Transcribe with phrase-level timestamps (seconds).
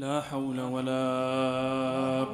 [0.00, 1.04] لا حول ولا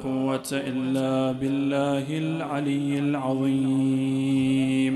[0.04, 4.94] قوة إلا بالله العلي العظيم.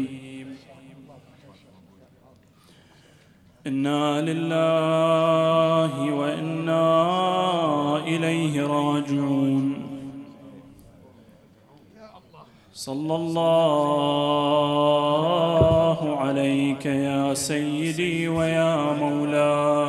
[3.66, 6.86] إنا لله وإنا
[8.06, 9.74] إليه راجعون.
[12.74, 14.46] صلى الله
[16.16, 19.79] عليك يا سيدي ويا مولاي.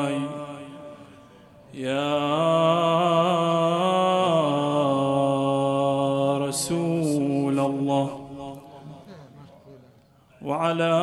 [10.72, 10.96] وعلى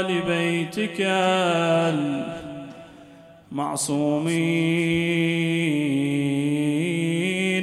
[0.00, 1.00] آل بيتك
[3.50, 4.30] المعصومين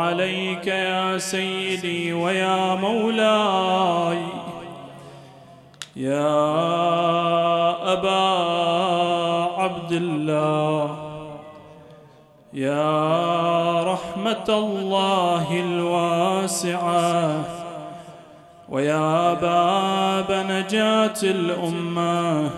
[0.00, 4.22] عليك يا سيدي ويا مولاي.
[5.96, 6.38] يا
[7.92, 8.38] أبا
[9.58, 10.97] عبد الله.
[12.58, 17.44] يا رحمة الله الواسعة
[18.68, 22.50] ويا باب نجاة الأمة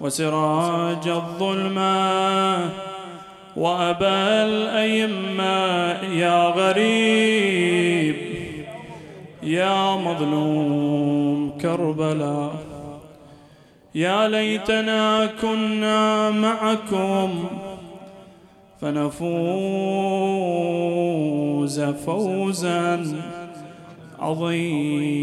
[0.00, 2.58] وسراج الظلمة
[3.56, 8.16] وأبا الأئمة يا غريب
[9.42, 12.54] يا مظلوم كربلاء
[13.94, 17.44] يا ليتنا كنا معكم
[18.80, 19.26] فنفوز
[21.80, 23.16] فوزا
[24.18, 25.16] عظيما.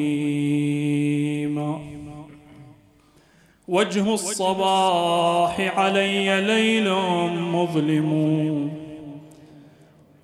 [3.67, 6.93] وجه الصباح علي ليل
[7.33, 8.11] مظلم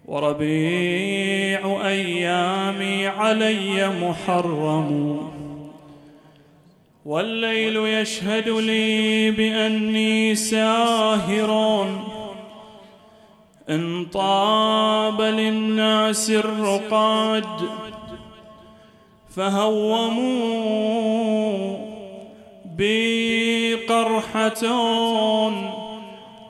[0.05, 5.19] وربيع أيامي علي محرم.
[7.05, 11.85] والليل يشهد لي بأني ساهر.
[13.69, 17.45] إن طاب للناس الرقاد
[19.35, 20.69] فهوموا
[22.65, 24.63] بي قرحة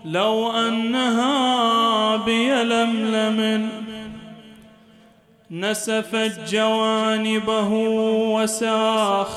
[0.05, 3.69] لو أنها بيلملم
[5.51, 7.69] نسفت جوانبه
[8.33, 9.29] وساخ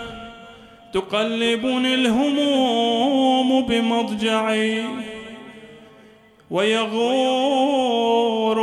[0.92, 4.84] تقلبني الهموم بمضجعي
[6.50, 7.90] ويغور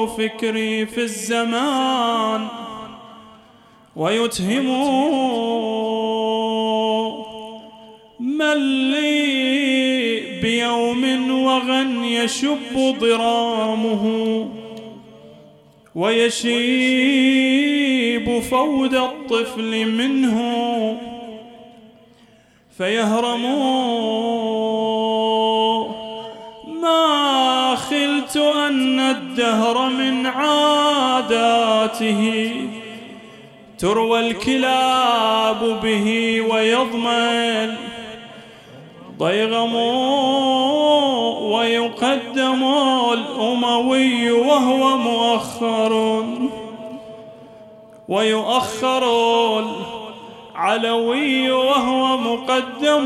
[0.08, 2.48] فكري في الزمان
[3.96, 4.66] ويتهم
[8.20, 8.58] من
[8.92, 14.55] لي بيوم وغن يشب ضرامه.
[15.96, 17.46] ويشيب
[18.40, 20.38] فود الطفل منه
[22.78, 23.42] فيهرم
[26.82, 31.72] ما خلت أن الدهر من عاداته
[33.80, 37.76] تروى الكلاب به ويضمن
[39.20, 39.76] ضيغم
[41.52, 42.64] ويقدم
[43.14, 46.24] الأموي وهو مؤخر.
[48.08, 49.04] ويؤخر
[50.56, 53.06] العلوي وهو مقدم.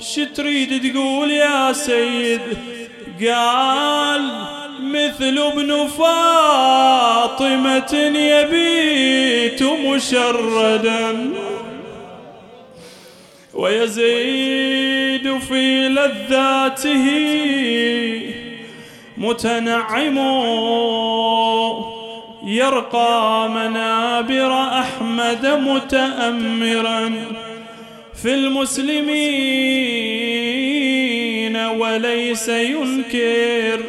[0.00, 2.40] شتريد تقول يا سيد
[3.28, 4.30] قال
[4.80, 11.30] مثل ابن فاطمة يبيت مشردا.
[13.60, 17.06] ويزيد في لذاته
[19.18, 20.18] متنعم
[22.46, 27.12] يرقى منابر أحمد متأمرا
[28.22, 29.20] في المسلمين
[31.56, 33.84] وليس ينكر.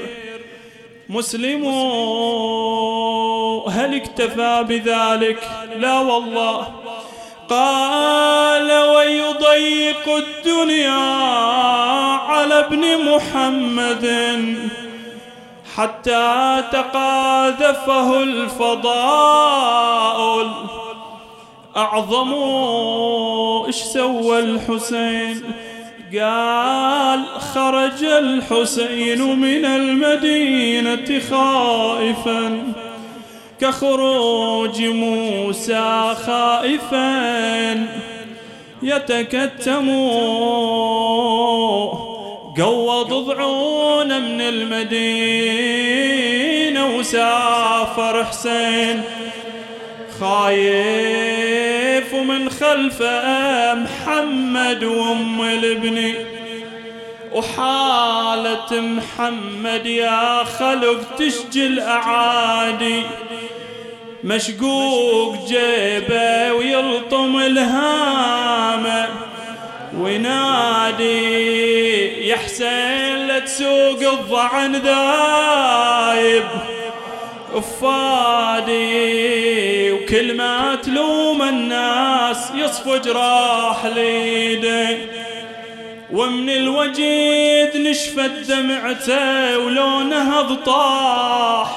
[1.10, 1.66] مسلم
[3.70, 5.40] هل اكتفى بذلك؟
[5.80, 6.91] لا والله.
[7.52, 10.92] قال ويضيق الدنيا
[12.28, 14.08] على ابن محمد
[15.76, 19.02] حتى تقاذفه الفضاء.
[21.78, 22.34] أعظم
[23.66, 25.44] إيش سوى الحسين؟
[26.14, 32.74] قال خرج الحسين من المدينة خائفا.
[33.62, 37.88] كخروج موسى خائفا
[38.84, 39.90] يتكتم.
[42.58, 45.02] قوض ضعونه من المدينة
[46.98, 49.02] وسافر حسين.
[50.20, 56.14] خايف ومن خلفه محمد وأم الابن.
[57.32, 63.04] وحالة محمد يا خلق تشجي الأعادي.
[64.24, 69.10] مشقوق جيبه ويلطم الهامه
[69.98, 71.08] وينادي
[72.28, 76.44] يا حسين لا تسوق الضعن ذايب.
[77.54, 78.82] افادي
[79.92, 84.98] وكل ما تلوم الناس يصفو جراح ليدي.
[86.14, 91.68] ومن الوجيد نشفت دمعته ولونه ضطاح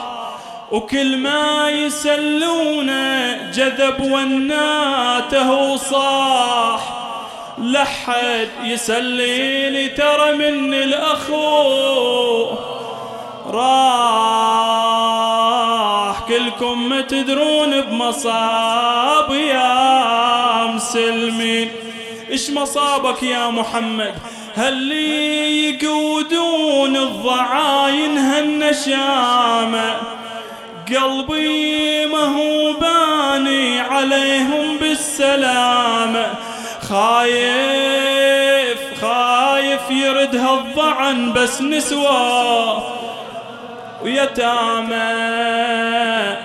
[0.70, 6.80] وكل ما يسلونه جذب وناته وصاح
[7.58, 12.46] لحد يسليني ترى من الأخو
[13.46, 14.94] راح.
[16.28, 21.83] كلكم ما تدرون بمصاب يا مسلمين.
[22.34, 24.14] إيش مصابك يا محمد؟
[24.56, 29.96] هل يقودون الضعاين هالنشامة؟
[30.88, 36.26] قلبي ما هو باني عليهم بالسلامة.
[36.88, 42.82] خايف خايف يرد هالضعن بس نسوى
[44.02, 45.14] ويتامى.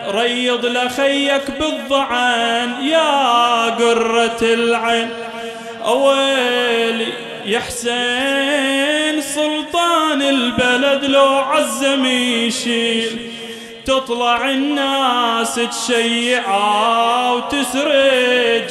[0.09, 5.09] ريض لخيك بالضعن يا قرة العين.
[5.85, 7.13] أويلي
[7.45, 13.31] يا حسين سلطان البلد لو عزم يشيل.
[13.85, 18.69] تطلع الناس تشيعة وتسرج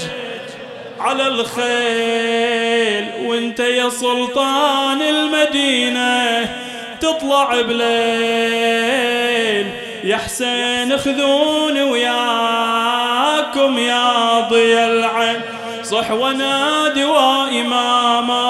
[1.00, 3.06] على الخيل.
[3.26, 6.48] وانت يا سلطان المدينة
[7.00, 8.78] تطلع بليل.
[10.04, 15.40] يا حسين خذوني وياكم يا ضي العين.
[15.90, 18.48] صح ونادي وإماما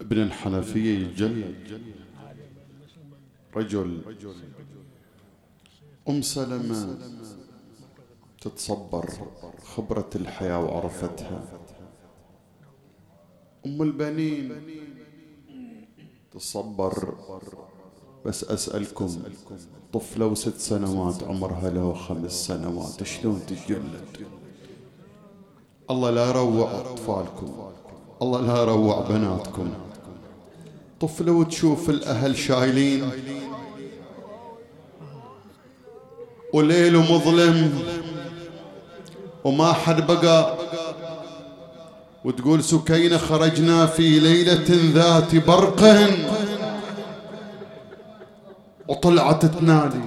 [0.00, 1.54] ابن الحنفية الجل
[3.56, 4.02] رجل.
[6.08, 6.98] أم سلمة.
[8.40, 9.10] تتصبر
[9.64, 11.42] خبرة الحياة وعرفتها.
[13.66, 14.52] أم البنين
[16.32, 17.14] تصبر
[18.26, 19.22] بس أسألكم
[19.92, 24.26] طفلة وست سنوات عمرها له خمس سنوات شلون تجلد
[25.90, 27.72] الله لا يروع أطفالكم
[28.22, 29.72] الله لا يروع بناتكم.
[31.00, 33.10] طفلة وتشوف الأهل شايلين.
[36.54, 37.99] وليل مظلم
[39.44, 40.54] وما حد بقى.
[42.24, 46.08] وتقول سكينة خرجنا في ليلة ذات برق.
[48.88, 50.00] وطلعت تنادي.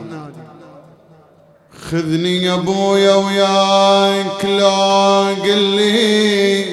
[1.89, 6.65] خذني يا أبويا وياك لا لي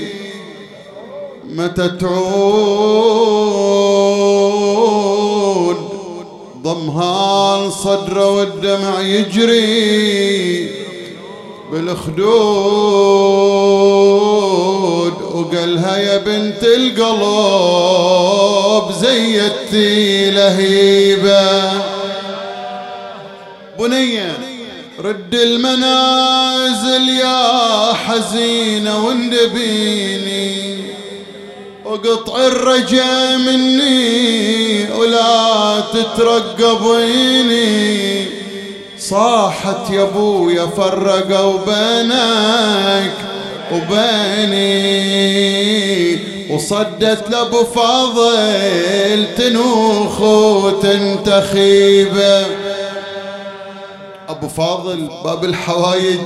[1.44, 2.20] متى تعود.
[6.62, 10.79] ضمها صدره والدمع يجري.
[11.70, 12.22] بالخدود
[15.34, 18.00] وقالها يا بنت القلب
[19.00, 21.72] زيتي لهيبة.
[23.78, 24.38] بنية
[25.00, 30.70] رد المنازل يا حزينة واندبيني.
[31.84, 37.60] وقطع الرجا مني ولا تترقبيني
[39.10, 43.12] صاحت يا أبويا فرقوا بينك
[43.72, 44.70] وبيني
[46.54, 50.20] وصدت لأبو فاضل تنوخ
[50.64, 52.46] وتنتخيبه
[54.28, 56.20] أبو فاضل باب الحوايج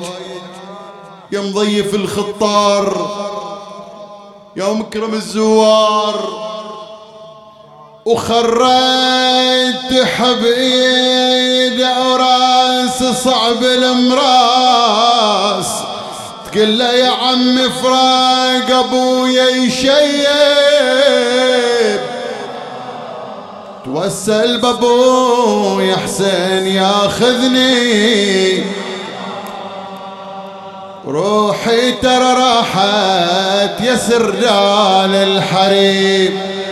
[1.32, 3.10] يا مضيف الخطار
[4.56, 6.53] يا مكرم الزوار.
[8.06, 15.66] وخريت حبيد وراس صعب المراس.
[16.52, 19.94] تقول له يا عم فراق أبويا يشيب.
[23.84, 28.64] توسل بابويا حسين ياخذني.
[31.06, 36.63] روحي ترى راحت يا سردال الحريم.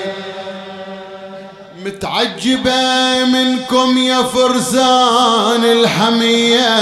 [1.85, 6.77] متعجبة منكم يا فرسان الحمية.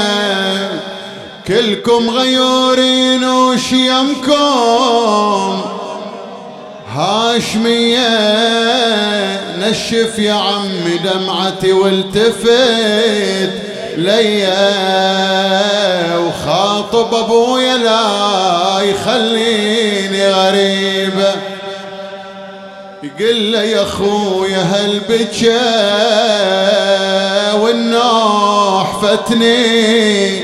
[1.46, 4.34] كلكم غيورين وشيمكم.
[6.92, 8.08] هاشمية
[9.58, 13.50] نشف يا عمي دمعتي والتفت
[13.96, 14.70] ليا.
[16.18, 21.49] وخاطب أبويا لا يخليني غريبة
[23.02, 25.60] يقول له يا اخويا هالبكى
[27.60, 30.40] والنوح فتني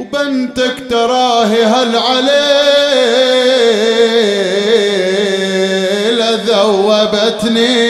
[0.00, 2.68] وبنتك تراهي هل عليه
[6.48, 7.88] ذوبتني.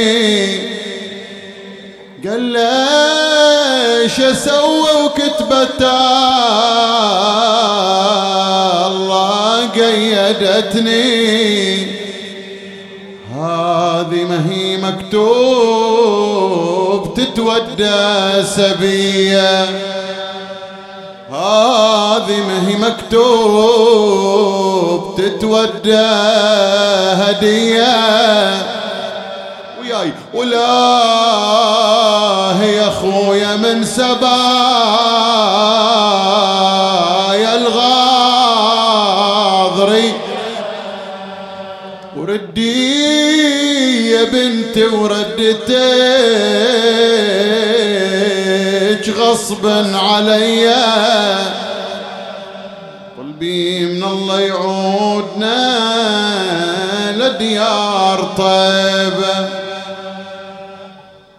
[2.28, 5.82] قال ليش أسوي وكتبت
[8.86, 11.08] الله قيدتني.
[13.98, 15.28] هذه ما هي مكتوب
[17.14, 19.64] تتودى سبيه
[21.30, 23.88] هذه ما هي مكتوب
[25.16, 25.96] تتودى
[27.22, 27.96] هدية
[29.80, 30.68] وياي ولا
[32.62, 34.97] يا أخويا من سبايا
[44.78, 45.58] بنتي وردتك
[49.08, 51.38] غصبا عليا
[53.18, 55.58] قلبي من الله يعودنا
[57.16, 59.48] لديار طيبة.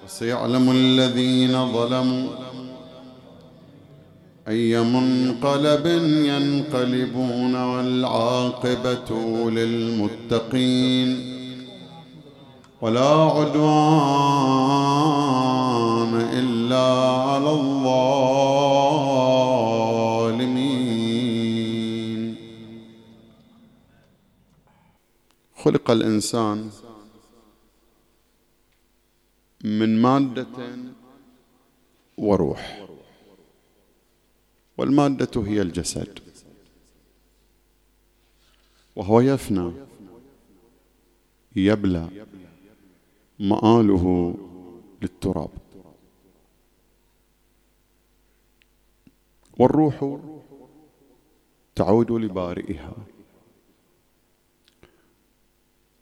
[0.06, 2.30] وسيعلم الذين ظلموا
[4.48, 5.86] أي منقلب
[6.26, 9.10] ينقلبون والعاقبة
[9.50, 11.39] للمتقين.
[12.82, 13.70] ولا عدوان
[16.40, 16.88] إلا
[17.30, 18.00] على الظالمين.
[25.56, 26.70] خلق الإنسان
[29.64, 30.78] من مادة
[32.18, 32.88] وروح
[34.78, 36.20] والمادة هي الجسد
[38.96, 39.72] وهو يفنى
[41.56, 42.29] يبلى.
[43.40, 44.36] مآله
[45.02, 45.50] للتراب.
[49.60, 50.20] والروح
[51.76, 52.94] تعود لبارئها.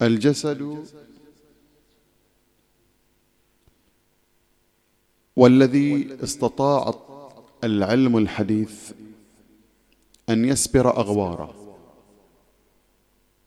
[0.02, 0.86] الجسد
[5.36, 6.94] والذي استطاع
[7.64, 8.92] العلم الحديث
[10.30, 11.78] أن يسبر أغواره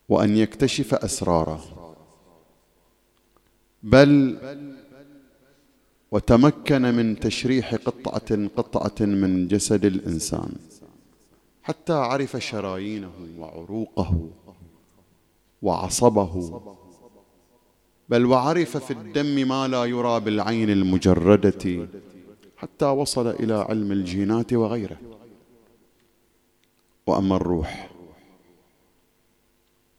[0.09, 1.80] وأن يكتشف أسراره.
[3.83, 4.39] بل
[6.11, 10.53] وتمكن من تشريح قطعة قطعة من جسد الإنسان
[11.63, 14.29] حتى عرف شرايينه وعروقه
[15.63, 16.61] وعصبه
[18.09, 21.89] بل وعرف في الدم ما لا يرى بالعين المجردة
[22.57, 24.97] حتى وصل إلى علم الجينات وغيره.
[27.07, 27.91] وأما الروح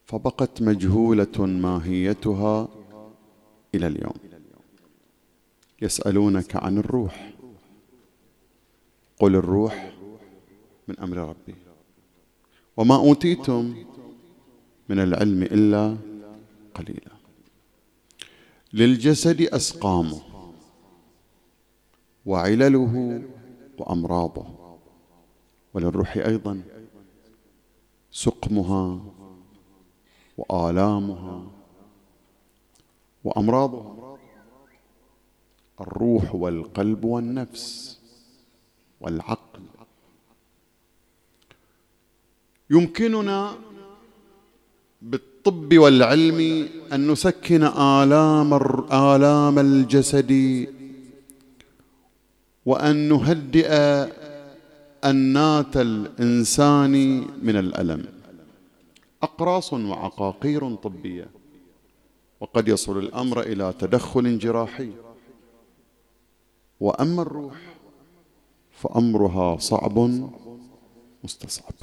[0.06, 2.68] فبقت مجهولة ماهيتها
[3.76, 4.14] إلى اليوم.
[5.82, 7.34] يسألونك عن الروح.
[9.20, 9.94] قل الروح
[10.88, 11.56] من أمر ربي.
[12.78, 13.76] وما أوتيتم
[14.90, 15.98] من العلم إلا
[16.76, 17.12] قليلا.
[18.74, 20.22] للجسد اسقامه
[22.26, 23.22] وعلله
[23.78, 24.46] وامراضه
[25.74, 26.62] وللروح أيضا
[28.12, 29.00] سقمها
[30.38, 31.61] وآلامها
[33.24, 34.18] وأمراضها.
[35.82, 38.00] الروح والقلب والنفس
[39.02, 39.62] والعقل.
[42.70, 43.56] يمكننا
[45.02, 48.54] بالطب والعلم أن نسكن آلام
[48.92, 50.32] آلام الجسد
[52.66, 53.70] وأن نهدئ
[55.04, 56.94] انات الإنسان
[57.44, 58.06] من الألم.
[59.24, 61.41] أقراص وعقاقير طبية.
[62.42, 64.92] وقد يصل الأمر إلى تدخل جراحي.
[66.80, 67.56] وأما الروح
[68.72, 69.98] فأمرها صعب
[71.24, 71.74] مستصعب.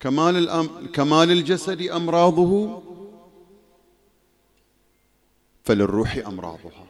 [0.00, 0.86] كمال الأم...
[0.92, 2.82] كمال الجسد أمراضه
[5.64, 6.86] فللروح أمراضها.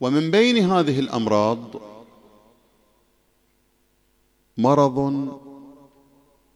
[0.00, 1.58] ومن بين هذه الأمراض
[4.58, 5.28] مرض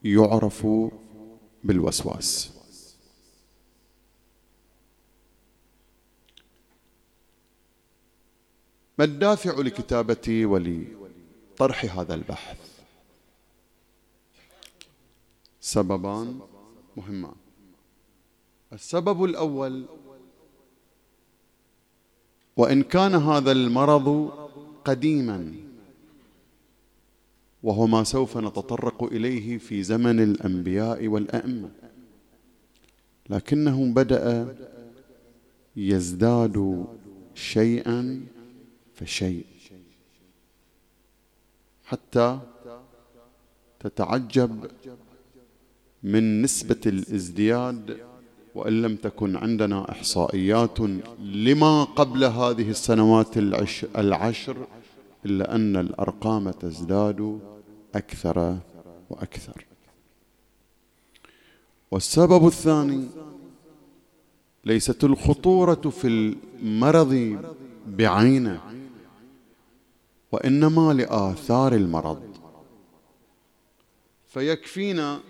[0.05, 0.67] يعرف
[1.68, 2.50] بالوسواس.
[8.98, 12.58] ما الدافع لكتابتي ولطرح هذا البحث؟
[15.60, 16.40] سببان
[16.96, 17.34] مهمان.
[18.72, 19.87] السبب الأول
[22.56, 24.30] وإن كان هذا المرض
[24.84, 25.67] قديما
[27.62, 31.71] وهو ما سوف نتطرق إليه في زمن الأنبياء والأئمة.
[33.31, 34.55] لكنه بدأ
[35.77, 36.87] يزداد
[37.35, 38.27] شيئا
[38.95, 39.47] فشيء.
[41.85, 42.38] حتى
[43.81, 44.71] تتعجب
[46.03, 47.99] من نسبة الازدياد
[48.55, 50.81] وإن لم تكن عندنا إحصائيات
[51.21, 53.38] لما قبل هذه السنوات
[53.99, 54.57] العشر
[55.25, 57.40] إلا أن الأرقام تزداد
[57.94, 58.58] أكثر
[59.10, 59.66] وأكثر.
[61.90, 63.08] والسبب الثاني
[64.64, 67.38] ليست الخطورة في المرض
[67.87, 68.60] بعينه
[70.32, 72.22] وإنما لآثار المرض.
[74.28, 75.20] فيكفينا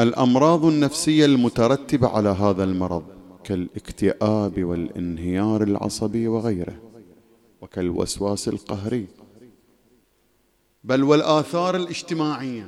[0.00, 3.04] الأمراض النفسية المترتبة على هذا المرض
[3.44, 6.83] كالاكتئاب والانهيار العصبي وغيره.
[7.64, 9.06] وكالوسواس القهري.
[10.84, 12.66] بل والآثار الاجتماعية.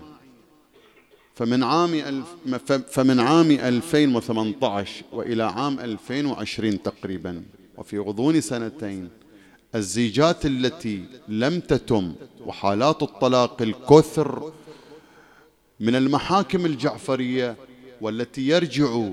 [1.35, 7.43] فمن عام الف فمن عام 2018 وإلى عام 2020 تقريبا.
[7.79, 9.09] وفي غضون سنتين
[9.75, 12.15] الزيجات التي لم تتم
[12.47, 14.53] وحالات الطلاق الكثر
[15.81, 17.57] من المحاكم الجعفريه
[18.01, 19.09] والتي يرجع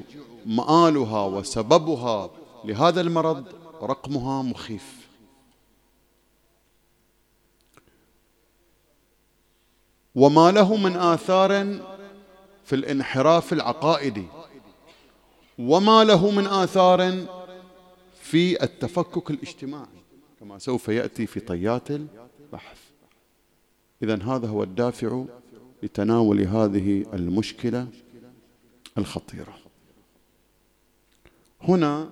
[0.46, 2.30] مآلها وسببها
[2.66, 3.46] لهذا المرض
[3.82, 5.03] رقمها مخيف.
[10.16, 11.50] وما له من آثار
[12.66, 14.26] في الانحراف العقائدي
[15.60, 17.26] وما له من آثار
[18.22, 20.04] في التفكك الاجتماعي
[20.40, 22.78] كما سوف يأتي في طيات البحث.
[24.04, 25.24] إذا هذا هو الدافع
[25.84, 27.88] لتناول هذه المشكلة
[28.98, 29.58] الخطيرة.
[31.62, 32.10] هنا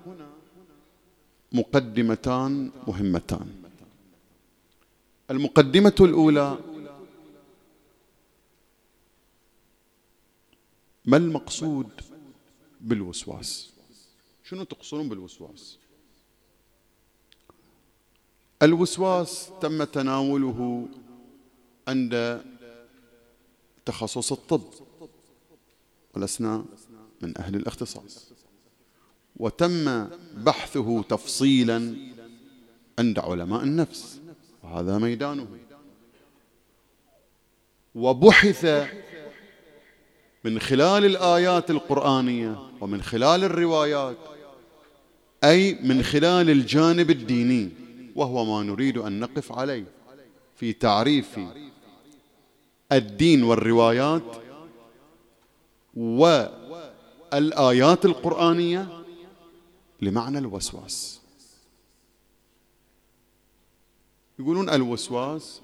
[1.51, 3.47] مقدمتان مهمتان.
[5.31, 6.57] المقدمة الأولى
[11.11, 12.01] ما المقصود
[12.81, 13.69] بالوسواس؟
[14.43, 15.77] شنو تقصدون بالوسواس؟
[18.61, 20.87] الوسواس تم تناوله
[21.87, 22.43] عند
[23.85, 24.61] تخصص الطب
[26.15, 26.65] ولسنا
[27.21, 28.31] من أهل الاختصاص.
[29.35, 31.95] وتم بحثه تفصيلا
[32.99, 34.19] عند علماء النفس
[34.63, 35.47] وهذا ميدانه
[37.95, 38.65] وبحث
[40.43, 44.17] من خلال الآيات القرآنية ومن خلال الروايات
[45.43, 47.69] أي من خلال الجانب الديني
[48.15, 49.85] وهو ما نريد أن نقف عليه
[50.55, 51.39] في تعريف
[52.91, 54.23] الدين والروايات
[55.95, 59.03] والآيات القرآنية
[60.01, 61.21] لمعنى الوسواس.
[64.39, 65.61] يقولون الوسواس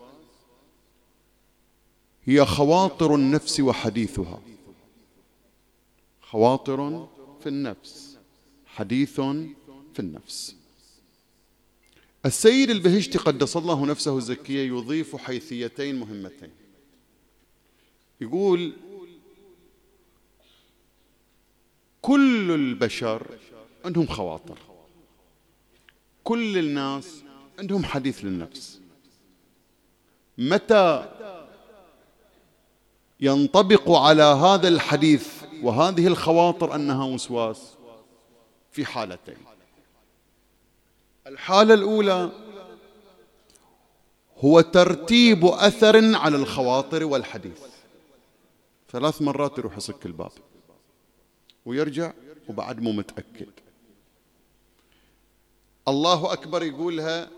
[2.24, 4.42] هي خواطر النفس وحديثها.
[6.32, 7.08] خواطر
[7.42, 8.18] في النفس
[8.66, 9.22] حديث
[9.94, 10.56] في النفس.
[12.26, 16.52] السيد البهشتي قدس الله نفسه الزكية يضيف حيثيتين مهمتين.
[18.22, 18.74] يقول
[22.02, 23.38] كل البشر
[23.86, 24.58] عندهم خواطر
[26.24, 27.24] كل الناس
[27.60, 28.80] عندهم حديث للنفس.
[30.38, 31.10] متى
[33.20, 37.74] ينطبق على هذا الحديث وهذه الخواطر أنها وسواس
[38.72, 39.38] في حالتين.
[41.28, 42.32] الحالة الأولى
[44.38, 47.62] هو ترتيب أثر على الخواطر والحديث.
[48.92, 50.32] ثلاث مرات يروح يصك الباب
[51.66, 52.14] ويرجع
[52.50, 53.50] وبعد مو متأكد.
[55.88, 57.30] الله أكبر يقولها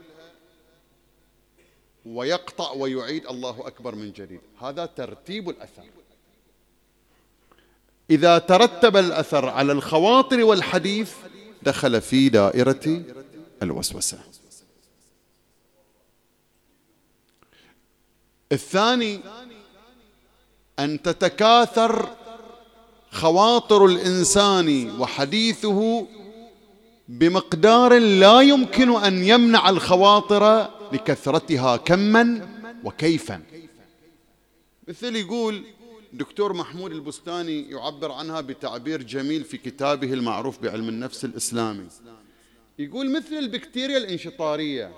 [2.05, 4.41] ويقطع ويعيد الله أكبر من جديد.
[4.61, 5.83] هذا ترتيب الأثر.
[8.09, 11.11] إذا ترتب الأثر على الخواطر والحديث
[11.63, 13.03] دخل في دائرة
[13.63, 14.19] الوسوسة.
[18.51, 19.19] الثاني
[20.79, 22.09] أن تتكاثر
[23.11, 26.07] خواطر الإنسان وحديثه
[27.07, 32.49] بمقدار لا يمكن أن يمنع الخواطر لكثرتها كما
[32.83, 33.41] وكيفا.
[34.87, 35.63] مثل يقول
[36.13, 41.87] دكتور محمود البستاني يعبر عنها بتعبير جميل في كتابه المعروف بعلم النفس الإسلامي.
[42.79, 44.91] يقول مثل البكتيريا الانشطارية.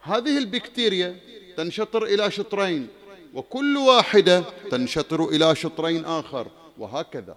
[0.00, 1.20] هذه البكتيريا
[1.56, 2.88] تنشطر إلى شطرين
[3.34, 7.36] وكل واحدة تنشطر إلى شطرين آخر وهكذا.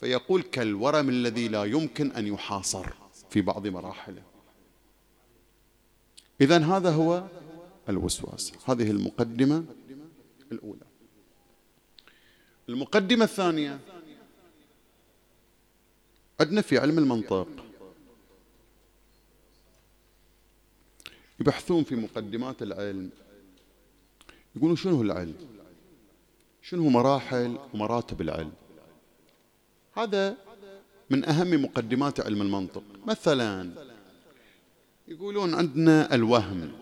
[0.00, 2.86] فيقول كالورم الذي لا يمكن أن يحاصر
[3.30, 4.22] في بعض مراحله.
[6.40, 7.24] إذا هذا هو
[7.88, 8.52] الوسواس.
[8.64, 9.64] هذه المقدمة
[10.52, 10.91] الأولى.
[12.68, 13.80] المقدمة الثانية.
[16.40, 17.48] عندنا في علم المنطق.
[21.40, 23.10] يبحثون في مقدمات العلم.
[24.56, 25.34] يقولون شنو هو العلم؟
[26.62, 28.52] شنو مراحل ومراتب العلم؟
[29.96, 30.36] هذا
[31.10, 32.82] من أهم مقدمات علم المنطق.
[33.06, 33.70] مثلا
[35.08, 36.72] يقولون عندنا الوهم.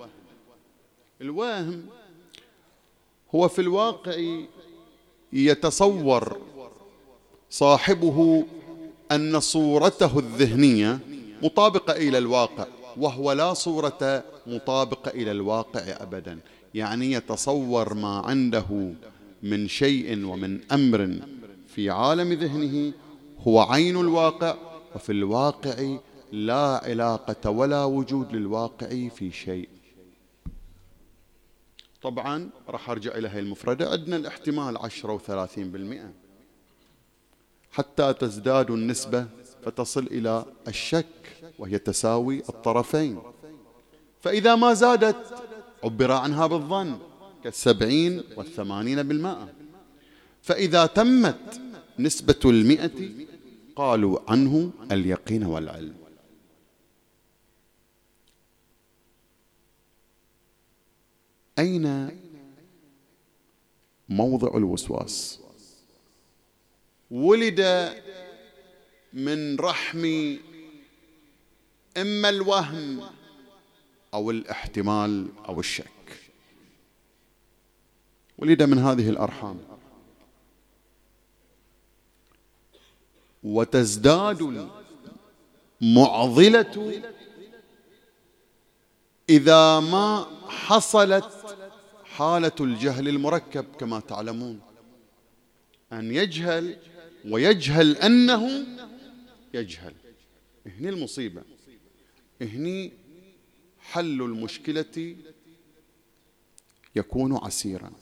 [1.21, 1.89] الوهم
[3.35, 4.45] هو في الواقع
[5.33, 6.37] يتصور
[7.51, 8.45] صاحبه
[9.13, 10.99] أن صورته الذهنية
[11.43, 12.67] مطابقة إلى الواقع
[12.97, 16.39] وهو لا صورة مطابقة إلى الواقع أبدا.
[16.75, 18.93] يعني يتصور ما عنده
[19.43, 21.19] من شيء ومن أمر
[21.75, 22.93] في عالم ذهنه
[23.47, 24.55] هو عين الواقع
[24.95, 25.97] وفي الواقع
[26.33, 29.69] لا علاقة ولا وجود للواقع في شيء.
[32.03, 33.91] طبعا راح أرجع إلى هذه المفردة.
[33.91, 36.13] عندنا الاحتمال عشرة وثلاثين بالمئة.
[37.73, 39.27] حتى تزداد النسبة
[39.65, 41.07] فتصل إلى الشك
[41.59, 43.19] وهي تساوي الطرفين.
[44.21, 45.35] فإذا ما زادت
[45.85, 46.99] عبر عنها بالظن
[47.45, 49.49] كالسبعين والثمانين بالمائة
[50.43, 51.61] فإذا تمت
[51.99, 53.11] نسبة المئة
[53.77, 56.00] قالوا عنه اليقين والعلم.
[61.61, 62.19] أين
[64.09, 65.41] موضع الوسواس؟
[67.11, 67.93] ولد
[69.13, 70.37] من رحم
[71.97, 73.01] إما الوهم
[74.15, 76.31] أو الاحتمال أو الشك.
[78.39, 79.61] ولد من هذه الأرحام.
[83.43, 84.69] وتزداد
[85.83, 87.03] المعضلة
[89.29, 91.57] إذا ما حصلت
[92.05, 94.61] حالة الجهل المركب كما تعلمون.
[95.93, 96.79] أن يجهل
[97.25, 98.67] ويجهل أنه
[99.55, 99.95] يجهل.
[100.67, 101.43] هني المصيبة.
[102.43, 102.93] هني
[103.79, 105.17] حل المشكلة
[106.97, 107.93] يكون عسيرا.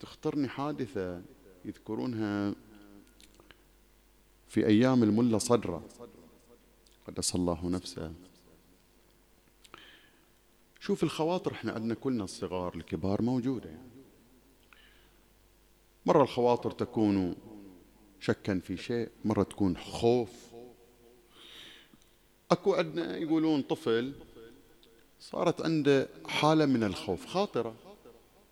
[0.00, 1.22] تخطرني حادثة
[1.64, 2.54] يذكرونها
[4.48, 5.88] في أيام الملا صدرة.
[7.06, 8.12] قدس الله نفسه.
[10.88, 13.90] شوف الخواطر إحنا عندنا كلنا الصغار الكبار موجودة يعني.
[16.06, 17.36] مرة الخواطر تكون
[18.20, 20.30] شكا في شيء مرة تكون خوف
[22.50, 24.12] أكو عندنا يقولون طفل
[25.20, 27.74] صارت عنده حالة من الخوف خاطرة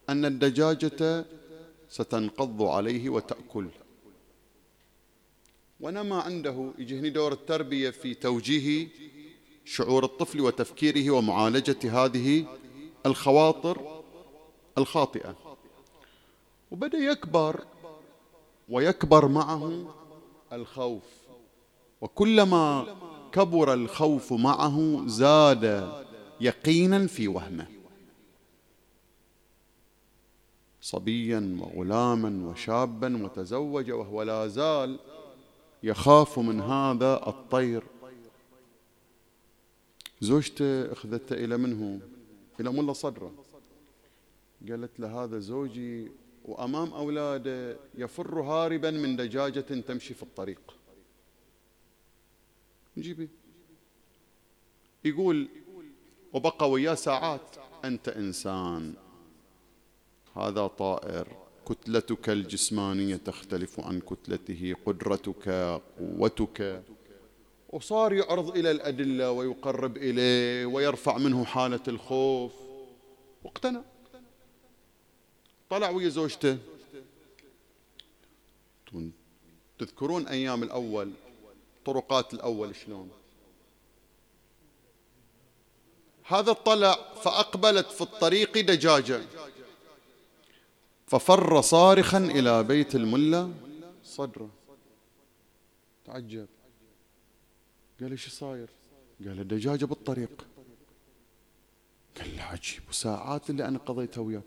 [0.09, 1.25] أن الدجاجة
[1.88, 3.68] ستنقض عليه وتأكل
[5.81, 8.88] ونما عنده يجي دور التربية في توجيه
[9.67, 12.45] شعور الطفل وتفكيره ومعالجة هذه
[13.07, 14.03] الخواطر
[14.79, 15.37] الخاطئة.
[16.71, 17.65] وبدأ يكبر
[18.69, 19.95] ويكبر معه
[20.53, 21.03] الخوف.
[22.01, 22.97] وكلما
[23.33, 25.93] كبر الخوف معه زاد
[26.41, 27.67] يقينا في وهمه.
[30.81, 34.99] صبيا وغلاما وشابا وتزوج وهو لا زال
[35.83, 37.83] يخاف من هذا الطير.
[40.21, 42.01] زوجته اخذته إلى منه
[42.61, 43.35] إلى ملا صدرة.
[44.69, 46.11] قالت له هذا زوجي
[46.45, 50.61] وأمام أولاده يفر هاربا من دجاجة تمشي في الطريق.
[52.97, 53.29] نجيبه
[55.05, 55.49] يقول
[56.33, 58.95] وبقى وياه ساعات أنت إنسان.
[60.37, 61.29] هذا طائر
[61.67, 65.49] كتلتك الجسمانية تختلف عن كتلته قدرتك
[65.99, 66.83] قوتك.
[67.69, 72.53] وصار يعرض إلى الأدلة ويقرب إليه ويرفع منه حالة الخوف.
[73.45, 73.83] واقتنع.
[75.71, 76.59] طلع ويا زوجته.
[79.79, 81.13] تذكرون أيام الأول
[81.85, 83.11] طرقات الأول شلون؟
[86.25, 89.21] هذا طلع فأقبلت في الطريق دجاجة
[91.07, 93.53] ففر صارخا إلى بيت الملا
[94.05, 94.51] صدره.
[96.05, 96.47] تعجب.
[98.01, 98.69] قال إيش صاير؟
[99.27, 100.47] قال الدجاجة بالطريق.
[102.19, 104.43] قال له عجيب وساعات اللي أنا قضيتها وياك.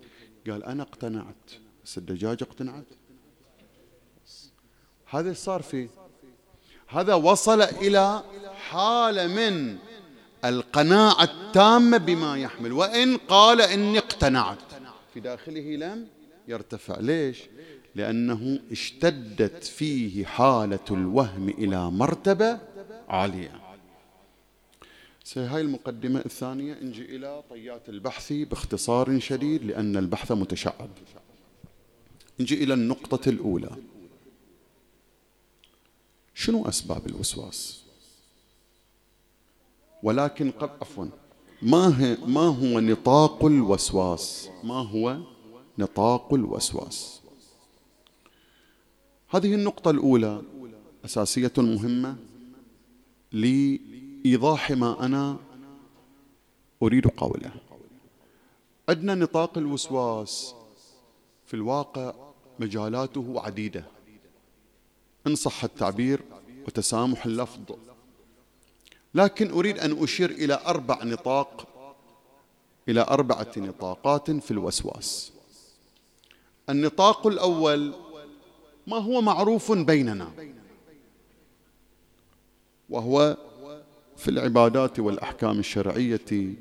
[0.50, 1.52] قال أنا اقتنعت
[1.86, 2.86] بس الدجاجة اقتنعت.
[5.06, 5.90] هذا صار فيه؟
[6.88, 8.24] هذا وصل إلى
[8.70, 9.78] حالة من
[10.46, 12.74] القناعة التامة بما يحمل.
[12.74, 14.58] وإن قال إني اقتنعت
[15.14, 16.08] في داخله لم
[16.48, 17.00] يرتفع.
[17.00, 17.40] ليش؟
[17.96, 22.60] لأنه اشتدت فيه حالة الوهم إلى مرتبة
[23.10, 23.62] عالية.
[25.38, 30.90] هاي المقدمة الثانية نجي إلى طيات البحث باختصار شديد لأن البحث متشعب.
[32.40, 33.76] نجي إلى النقطة الأولى.
[36.34, 37.84] شنو أسباب الوسواس؟
[40.04, 41.06] ولكن قبل عفوا
[41.62, 45.18] ما, ما هو نطاق الوسواس؟ ما هو
[45.78, 47.22] نطاق الوسواس؟
[49.30, 50.42] هذه النقطة الأولى
[51.06, 52.29] أساسية مهمة.
[53.32, 55.38] لإيضاح ما أنا
[56.82, 57.52] أريد قوله.
[58.90, 60.56] عندنا نطاق الوسواس
[61.46, 62.14] في الواقع
[62.60, 63.86] مجالاته عديدة.
[65.28, 66.22] إن صح التعبير
[66.68, 67.62] وتسامح اللفظ.
[69.16, 71.68] لكن أريد أن أشير إلى أربع نطاق
[72.90, 75.34] إلى أربعة نطاقات في الوسواس.
[76.70, 77.94] النطاق الأول
[78.88, 80.32] ما هو معروف بيننا؟
[82.90, 83.38] وهو
[84.18, 86.56] في العبادات والأحكام الشرعية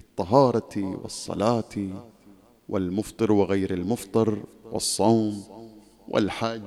[0.00, 1.74] الطهارة والصلاة
[2.68, 5.44] والمفطر وغير المفطر والصوم
[6.08, 6.62] والحج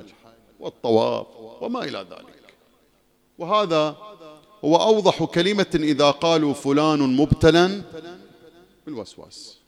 [0.60, 1.28] والطواف
[1.62, 2.54] وما إلى ذلك.
[3.38, 3.98] وهذا
[4.66, 7.82] هو أوضح كلمة إذا قالوا فلان مبتلا
[8.86, 9.60] بالوسواس.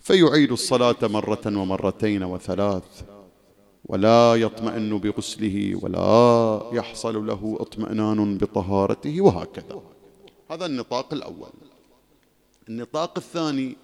[0.00, 3.15] فيعيد الصلاة مرة ومرتين وثلاث.
[3.88, 9.82] ولا يطمئن بغسله ولا يحصل له اطمئنان بطهارته وهكذا.
[10.50, 11.50] هذا النطاق الأول.
[12.68, 13.76] النطاق الثاني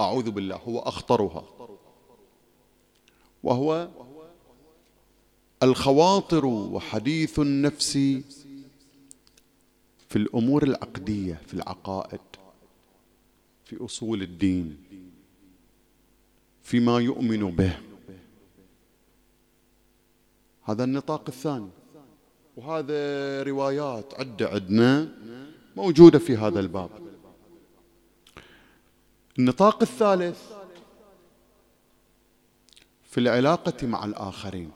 [0.00, 1.44] أعوذ بالله هو أخطرها.
[3.42, 3.88] وهو
[5.62, 7.92] الخواطر وحديث النفس
[10.08, 12.20] في الأمور العقدية في العقائد
[13.64, 14.76] في أصول الدين
[16.62, 17.87] فيما يؤمن به.
[20.68, 21.70] هذا النطاق الثاني.
[22.56, 25.08] وهذا روايات عدة عندنا
[25.76, 26.90] موجودة في هذا الباب.
[29.38, 30.52] النطاق الثالث
[33.02, 34.70] في العلاقة مع الآخرين.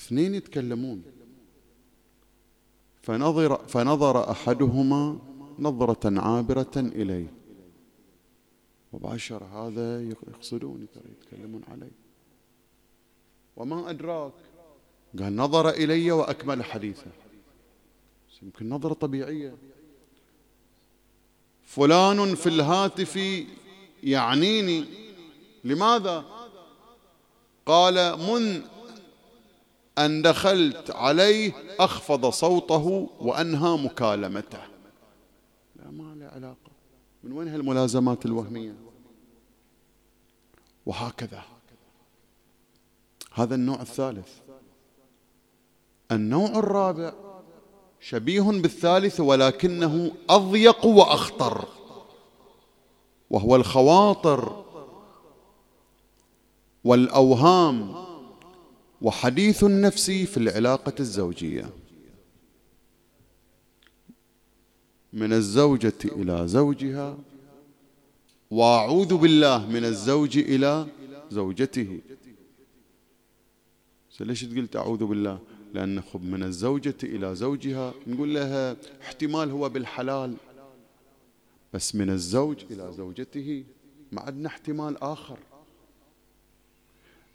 [0.00, 1.02] اثنين يتكلمون.
[3.02, 5.18] فنظر, فنظر أحدهما
[5.58, 7.32] نظرة عابرة إليه.
[8.92, 11.90] مباشرة هذا يقصدوني ترى يتكلمون علي
[13.58, 14.32] وما أدراك.
[15.18, 17.10] قال نظر إلي وأكمل حديثه.
[18.42, 19.56] يمكن نظرة طبيعية.
[21.64, 23.44] فلان في الهاتف
[24.02, 24.84] يعنيني.
[25.64, 26.24] لماذا؟
[27.66, 28.62] قال من
[29.98, 34.62] أن دخلت عليه أخفض صوته وأنهى مكالمته.
[35.76, 36.70] لا ما له علاقة.
[37.24, 38.74] من وين هالملازمات الوهمية؟
[40.86, 41.57] وهكذا.
[43.38, 44.28] هذا النوع الثالث.
[46.12, 47.12] النوع الرابع
[48.00, 51.68] شبيه بالثالث ولكنه أضيق وأخطر
[53.30, 54.64] وهو الخواطر
[56.84, 57.94] والأوهام
[59.02, 61.70] وحديث النفس في العلاقة الزوجية.
[65.12, 67.18] من الزوجة إلى زوجها
[68.50, 70.86] وأعوذ بالله من الزوج إلى
[71.30, 72.00] زوجته.
[74.24, 75.38] ليش قلت أعوذ بالله؟
[75.74, 80.34] لأن خب من الزوجة إلى زوجها نقول لها احتمال هو بالحلال.
[81.72, 83.64] بس من الزوج إلى زوجته
[84.12, 85.38] ما عندنا احتمال آخر.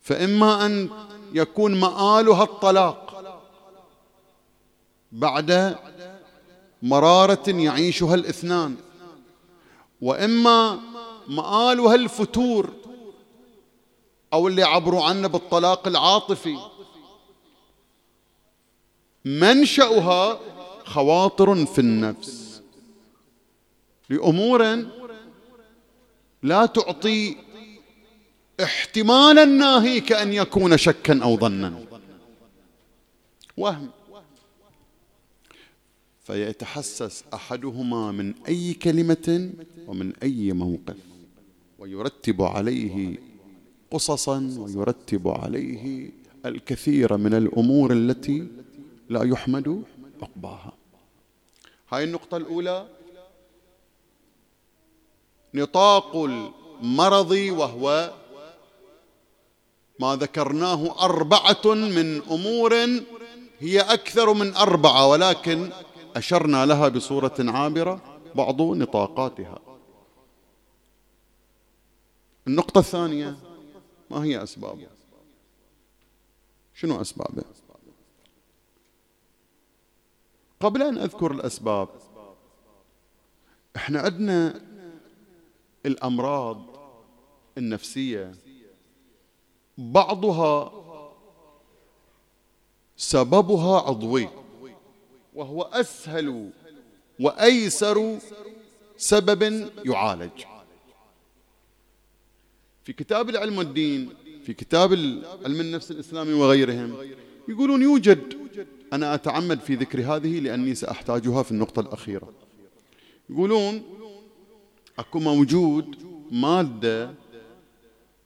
[0.02, 0.90] فإما أن
[1.34, 3.24] يكون مآلها الطلاق
[5.12, 5.76] بعد
[6.82, 8.76] مرارة يعيشها الاثنان
[10.02, 10.80] وإما
[11.28, 12.70] مآلها الفتور
[14.34, 16.58] أو اللي عبروا عنه بالطلاق العاطفي.
[19.26, 20.40] منشأها
[20.86, 22.62] خواطر في النفس.
[24.10, 24.86] لأمور
[26.44, 27.36] لا تعطي
[28.64, 31.86] احتمالا ناهيك أن يكون شكا أو ظنا.
[33.58, 33.90] وهم.
[36.24, 39.52] فيتحسس أحدهما من أي كلمة
[39.88, 40.96] ومن أي موقف
[41.80, 43.18] ويرتب عليه
[43.92, 46.10] قصصا ويرتب عليه
[46.46, 48.48] الكثير من الأمور التي
[49.14, 49.84] لا يحمد
[50.22, 50.74] عقباها.
[51.90, 52.88] هاي النقطة الأولى.
[55.54, 58.14] نطاق المرض وهو
[60.00, 62.74] ما ذكرناه أربعة من أمور
[63.60, 65.72] هي أكثر من أربعة ولكن
[66.16, 68.02] أشرنا لها بصورة عابرة
[68.36, 69.60] بعض نطاقاتها.
[72.48, 73.38] النقطة الثانية
[74.12, 74.88] ما هي أسبابه
[76.74, 77.44] شنو أسبابه
[80.64, 81.90] قبل أن أذكر الأسباب
[83.76, 84.62] إحنا عندنا
[85.86, 86.66] الأمراض
[87.58, 88.36] النفسية
[89.78, 90.72] بعضها
[92.98, 94.30] سببها عضوي
[95.34, 96.50] وهو أسهل
[97.20, 98.20] وأيسر
[98.98, 100.44] سبب يعالج.
[102.84, 104.14] في كتاب العلم والدين
[104.46, 104.92] في كتاب
[105.46, 106.98] علم النفس الإسلامي وغيرهم
[107.48, 108.43] يقولون يوجد
[108.94, 112.34] أنا أتعمد في ذكر هذه لأني سأحتاجها في النقطة الأخيرة.
[113.30, 113.84] يقولون
[115.00, 115.96] أكو موجود
[116.32, 117.14] مادة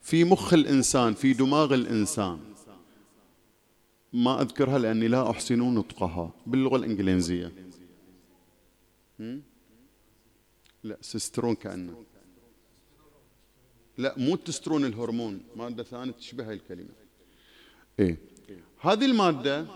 [0.01, 2.39] في مخ الإنسان في دماغ الإنسان.
[4.13, 7.51] ما أذكرها لأني لا أحسن نطقها باللغة الإنجليزية.
[10.83, 12.03] لا سيسترون كأنه.
[13.97, 16.89] لا مو تسترون الهرمون مادة ثانية تشبه الكلمة.
[17.99, 18.17] إيه.
[18.81, 19.67] هذه المادة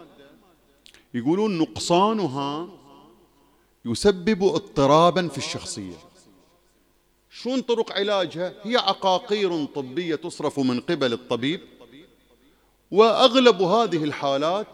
[1.13, 2.67] يقولون نقصانها
[3.85, 5.97] يسبب اضطرابا في الشخصية.
[7.29, 11.61] شون طرق علاجها؟ هي عقاقير طبية تصرف من قبل الطبيب
[12.91, 14.67] وأغلب هذه الحالات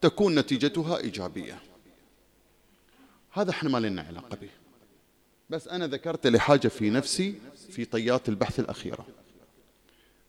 [0.00, 1.60] تكون نتيجتها إيجابية.
[3.32, 4.50] هذا إحنا ما لنا علاقة به.
[5.50, 7.34] بس أنا ذكرت لحاجة في نفسي
[7.70, 9.06] في طيات البحث الأخيرة.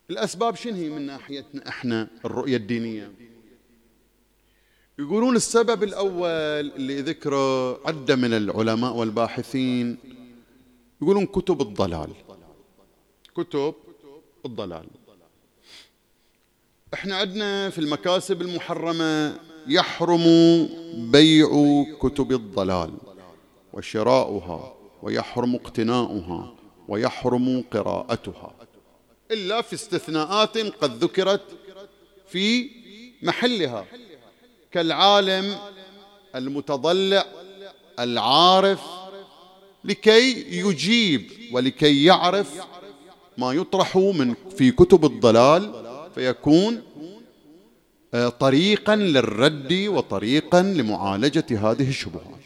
[0.10, 3.12] الأسباب شنو هي من ناحيتنا إحنا الرؤية الدينية؟
[5.00, 9.98] يقولون السبب الأول اللي ذكره عدة من العلماء والباحثين
[11.02, 12.10] يقولون كتب الضلال.
[13.36, 13.74] كتب
[14.46, 14.86] الضلال.
[16.94, 20.26] إحنا عندنا في المكاسب المحرمة يحرم
[21.12, 21.50] بيع
[22.02, 22.94] كتب الضلال
[23.74, 26.56] وشراؤها ويحرم اقتناؤها
[26.88, 28.56] ويحرم قراءتها
[29.32, 31.58] إلا في استثناءات قد ذكرت
[32.28, 32.70] في
[33.22, 33.86] محلها.
[34.72, 35.58] كالعالم
[36.36, 37.26] المتضلع
[38.00, 38.82] العارف
[39.84, 42.62] لكي يجيب ولكي يعرف
[43.38, 46.84] ما يطرح من في كتب الضلال فيكون
[48.14, 52.40] آه، طريقا للرد وطريقا لمعالجة هذه الشبهات.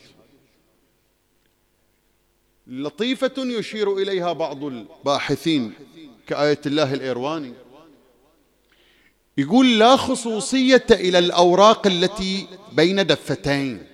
[2.68, 5.74] لطيفة يشير إليها بعض الباحثين
[6.28, 7.54] كآية الله الإيرواني.
[9.38, 13.88] يقول لا خصوصية إلى الأوراق التي بين دفتين.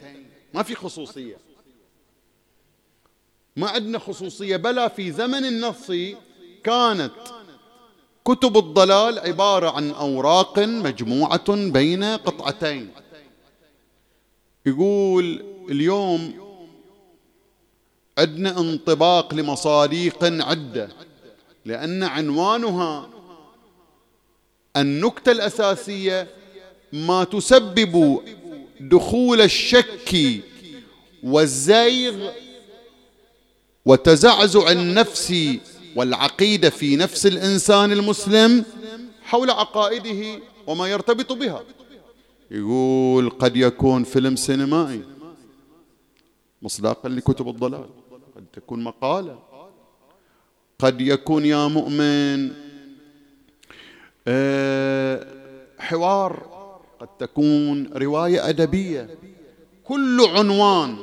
[0.53, 1.37] ما في خصوصية.
[3.55, 5.91] ما عندنا خصوصية بلا في زمن النص
[6.63, 7.11] كانت
[8.25, 12.89] كتب الضلال عبارة عن أوراق مجموعة بين قطعتين.
[14.65, 16.49] يقول اليوم
[18.17, 20.89] عندنا انطباق لمصاديق عدة
[21.65, 23.09] لأن عنوانها
[24.77, 26.27] النكتة الأساسية
[26.93, 28.21] ما تسبب
[28.79, 30.41] دخول الشك
[31.23, 32.31] والزيغ
[33.85, 35.33] وتزعزع النفس
[35.95, 38.65] والعقيدة في نفس الإنسان المسلم
[39.23, 41.63] حول عقائده وما يرتبط بها.
[42.51, 45.01] يقول قد يكون فيلم سينمائي
[46.61, 47.89] مصداقا لكتب الضلال
[48.35, 49.39] قد تكون مقالة
[50.79, 52.51] قد يكون يا مؤمن
[55.79, 56.49] حوار
[56.99, 59.17] قد تكون رواية أدبية.
[59.83, 60.97] كل عنوان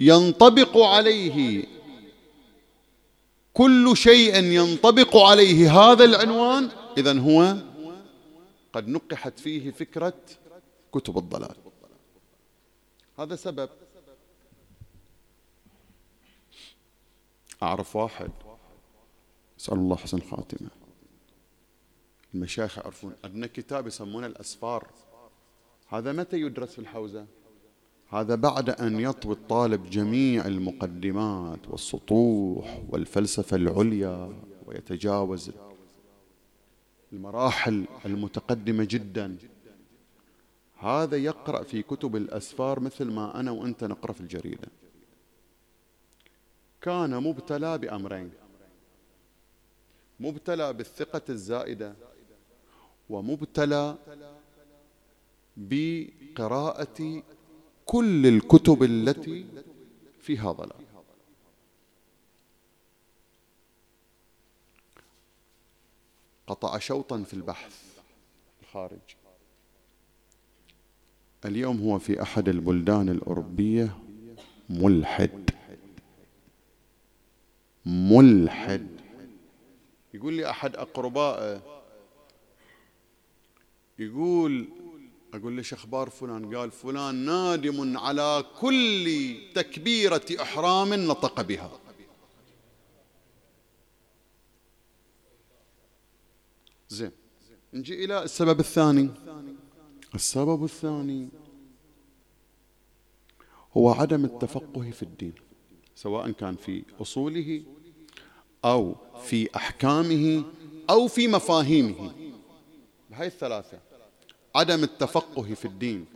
[0.00, 1.64] ينطبق عليه
[3.54, 6.70] كل شيء ينطبق عليه هذا العنوان.
[6.98, 7.56] إذا هو
[8.72, 10.14] قد نقحت فيه فكرة
[10.92, 11.56] كتب الضلال.
[13.18, 13.68] هذا سبب.
[17.62, 18.30] أعرف واحد.
[19.60, 20.79] أسأل الله حسن خاتمة.
[22.34, 24.86] المشايخ يعرفون عندنا كتاب يسمونه الأسفار.
[25.88, 27.26] هذا متى يدرس في الحوزة؟
[28.08, 34.32] هذا بعد أن يطوي الطالب جميع المقدمات والسطوح والفلسفة العليا
[34.66, 35.50] ويتجاوز
[37.12, 39.36] المراحل المتقدمة جدا.
[40.78, 44.68] هذا يقرأ في كتب الأسفار مثل ما أنا وأنت نقرأ في الجريدة.
[46.80, 48.30] كان مبتلى بأمرين.
[50.20, 51.94] مبتلى بالثقة الزائدة
[53.10, 53.96] ومبتلى
[55.56, 57.22] بقراءة
[57.86, 59.46] كل الكتب التي
[60.20, 60.86] فيها ضلال.
[66.46, 67.98] قطع شوطا في البحث
[68.62, 68.98] الخارج.
[71.44, 73.98] اليوم هو في أحد البلدان الأوروبية
[74.70, 75.50] ملحد.
[77.86, 78.88] ملحد.
[80.14, 81.79] يقول لي أحد أقربائه
[84.00, 84.68] يقول
[85.34, 91.80] أقول ليش أخبار فلان؟ قال فلان نادم على كل تكبيرة إحرام نطق بها.
[96.88, 97.12] زين
[97.74, 99.10] نجي إلى السبب الثاني.
[100.14, 101.28] السبب الثاني
[103.76, 105.34] هو عدم التفقه في الدين
[105.94, 107.62] سواء كان في أصوله
[108.64, 110.44] أو في أحكامه
[110.90, 112.12] أو في مفاهيمه.
[113.10, 113.89] بهاي الثلاثة
[114.54, 116.06] عدم التفقه في الدين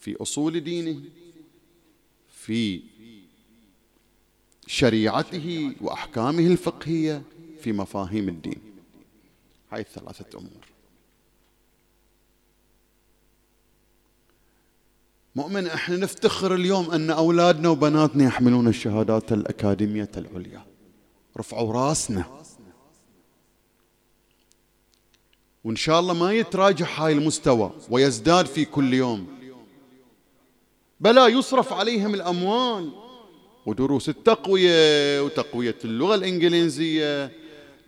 [0.00, 1.00] في أصول دينه
[2.28, 2.82] في
[4.66, 7.22] شريعته وأحكامه الفقهية
[7.60, 8.60] في مفاهيم الدين.
[9.72, 10.66] هاي الثلاثة أمور.
[15.36, 20.66] مؤمن إحنا نفتخر اليوم أن أولادنا وبناتنا يحملون الشهادات الأكاديمية العليا.
[21.36, 22.43] رفعوا راسنا.
[25.64, 29.26] وإن شاء الله ما يتراجع هاي المستوى ويزداد في كل يوم.
[31.00, 32.90] بلى يصرف عليهم الأموال.
[33.66, 37.32] ودروس التقوية وتقوية اللغة الإنجليزية.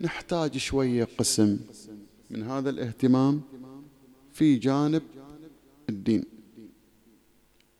[0.01, 1.59] نحتاج شوية قسم
[2.29, 3.41] من هذا الاهتمام
[4.33, 5.03] في جانب
[5.89, 6.23] الدين.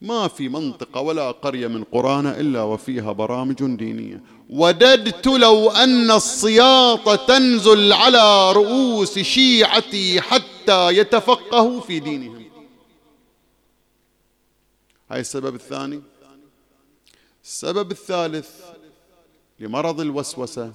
[0.01, 4.23] ما في منطقة ولا قرية من قرانا إلا وفيها برامج دينية.
[4.49, 12.45] وددت لو أن الصياط تنزل على رؤوس شيعتي حتى يتفقهوا في دينهم.
[15.11, 16.01] هاي السبب الثاني.
[17.43, 18.49] السبب الثالث
[19.59, 20.73] لمرض الوسوسة.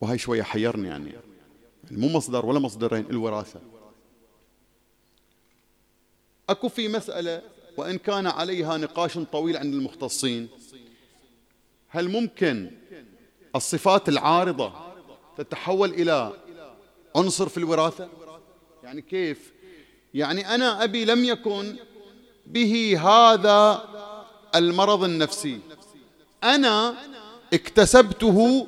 [0.00, 1.12] وهي شوية حيرني يعني
[1.90, 3.60] مو مصدر ولا مصدرين الوراثة.
[6.48, 7.42] أكو في مسألة
[7.76, 10.48] وإن كان عليها نقاش طويل عند المختصين.
[11.94, 12.70] هل ممكن
[13.56, 14.72] الصفات العارضة
[15.38, 16.32] تتحول إلى
[17.16, 18.08] عنصر في الوراثة؟
[18.84, 19.52] يعني كيف؟
[20.14, 21.76] يعني أنا أبي لم يكن
[22.46, 23.84] به هذا
[24.54, 25.60] المرض النفسي.
[26.44, 26.94] أنا
[27.52, 28.66] اكتسبته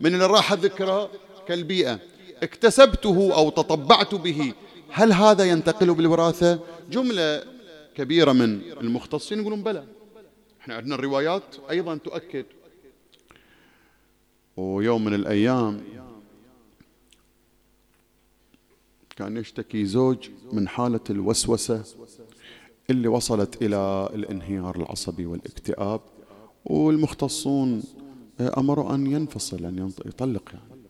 [0.00, 1.10] من اللي راح ذكره
[1.48, 1.98] كالبيئة.
[2.42, 4.52] اكتسبته أو تطبعت به.
[4.90, 6.58] هل هذا ينتقل بالوراثة؟
[6.90, 7.44] جملة
[7.94, 9.84] كبيرة من المختصين يقولون بلى.
[10.64, 12.46] إحنا عندنا الروايات أيضا تؤكد.
[14.56, 15.80] ويوم من الأيام
[19.16, 21.84] كان يشتكي زوج من حالة الوسوسة
[22.90, 26.00] اللي وصلت إلى الانهيار العصبي والاكتئاب
[26.64, 27.82] والمختصون
[28.40, 30.82] أمروا أن ينفصل أن يطلق يعني.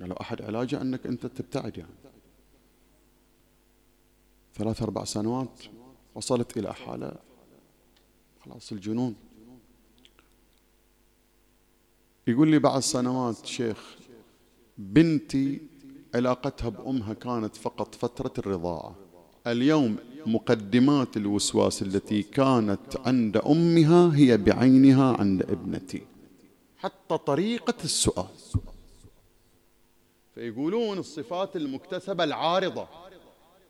[0.00, 1.94] قالوا أحد علاجه أنك أنت تبتعد يعني.
[4.54, 5.62] ثلاث أربع سنوات
[6.14, 7.27] وصلت إلى حالة
[8.50, 9.14] خلاص الجنون.
[12.26, 13.96] يقول لي بعد سنوات شيخ
[14.78, 15.60] بنتي
[16.14, 18.96] علاقتها بأمها كانت فقط فترة الرضاعة.
[19.46, 19.96] اليوم
[20.26, 26.02] مقدمات الوسواس التي كانت عند أمها هي بعينها عند ابنتي.
[26.78, 28.26] حتى طريقة السؤال.
[30.34, 32.88] فيقولون الصفات المكتسبة العارضة.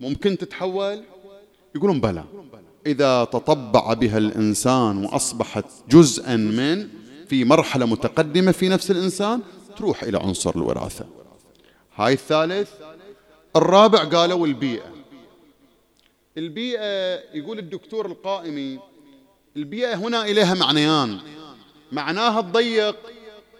[0.01, 1.05] ممكن تتحول؟
[1.75, 2.25] يقولون بلى.
[2.87, 6.89] إذا تطبع بها الإنسان وأصبحت جزءا من
[7.29, 9.43] في مرحلة متقدمة في نفس الإنسان
[9.77, 11.07] تروح إلى عنصر الوراثة.
[11.95, 12.71] هاي الثالث
[13.57, 14.93] الرابع قالوا البيئة.
[16.39, 18.79] البيئة يقول الدكتور القائمي
[19.57, 21.21] البيئة هنا إليها معنيان.
[21.93, 22.97] معناها الضيق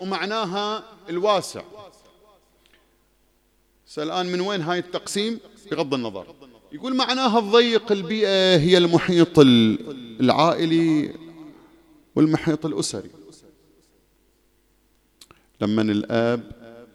[0.01, 1.63] ومعناها الواسع.
[3.99, 5.41] الآن من وين هاي التقسيم؟
[5.71, 6.35] بغض النظر.
[6.73, 9.39] يقول معناها الضيق البيئة هي المحيط
[10.21, 11.15] العائلي
[12.17, 13.11] والمحيط الأسري.
[15.61, 16.53] لما الأب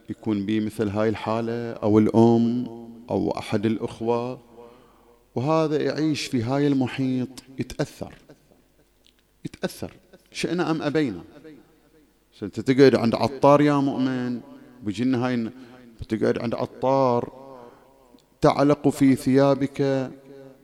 [0.10, 2.68] يكون به مثل هاي الحالة أو الأم
[3.10, 4.40] أو أحد الأخوة
[5.36, 8.14] وهذا يعيش في هاي المحيط يتأثر.
[9.46, 9.92] يتأثر.
[10.32, 11.24] شئنا أم أبينا.
[12.44, 14.42] أنت تقعد عند عطار يا مؤمن
[14.84, 15.50] بيجينا هاي
[16.10, 17.43] تقعد عند عطار
[18.44, 19.82] تعلق في ثيابك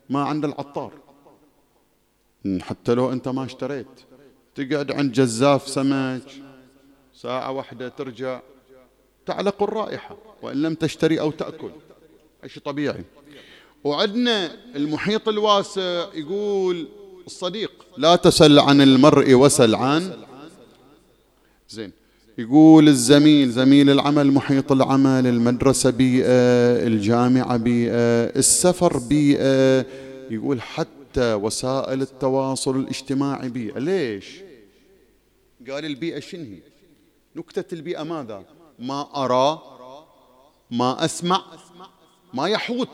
[0.10, 0.92] ما عند العطار.
[2.62, 3.88] حتى لو أنت ما اشتريت.
[4.56, 6.22] تقعد عند جزاف سمك
[7.14, 8.40] ساعة واحدة ترجع
[9.26, 11.72] تعلق الرائحة وإن لم تشتري أو تأكل.
[12.46, 13.04] شيء طبيعي.
[13.84, 16.88] وعندنا المحيط الواسع يقول
[17.26, 20.26] الصديق لا تسل عن المرء وسل عن
[21.70, 21.92] زين.
[22.40, 29.86] يقول الزميل زميل العمل محيط العمل المدرسة بيئة الجامعة بيئة السفر بيئة.
[30.30, 33.80] يقول حتى وسائل التواصل الاجتماعي بيئة.
[33.80, 34.42] ليش؟
[35.70, 36.60] قال البيئة شنو هي؟
[37.36, 38.44] نكتة البيئة ماذا؟
[38.80, 39.62] ما أرى
[40.72, 41.42] ما أسمع
[42.34, 42.90] ما يحوط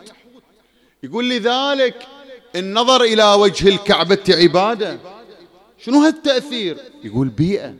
[1.04, 2.08] يقول لذلك
[2.56, 5.00] النظر إلى وجه الكعبة عبادة.
[5.78, 7.76] شنو هالتأثير؟ يقول بيئة.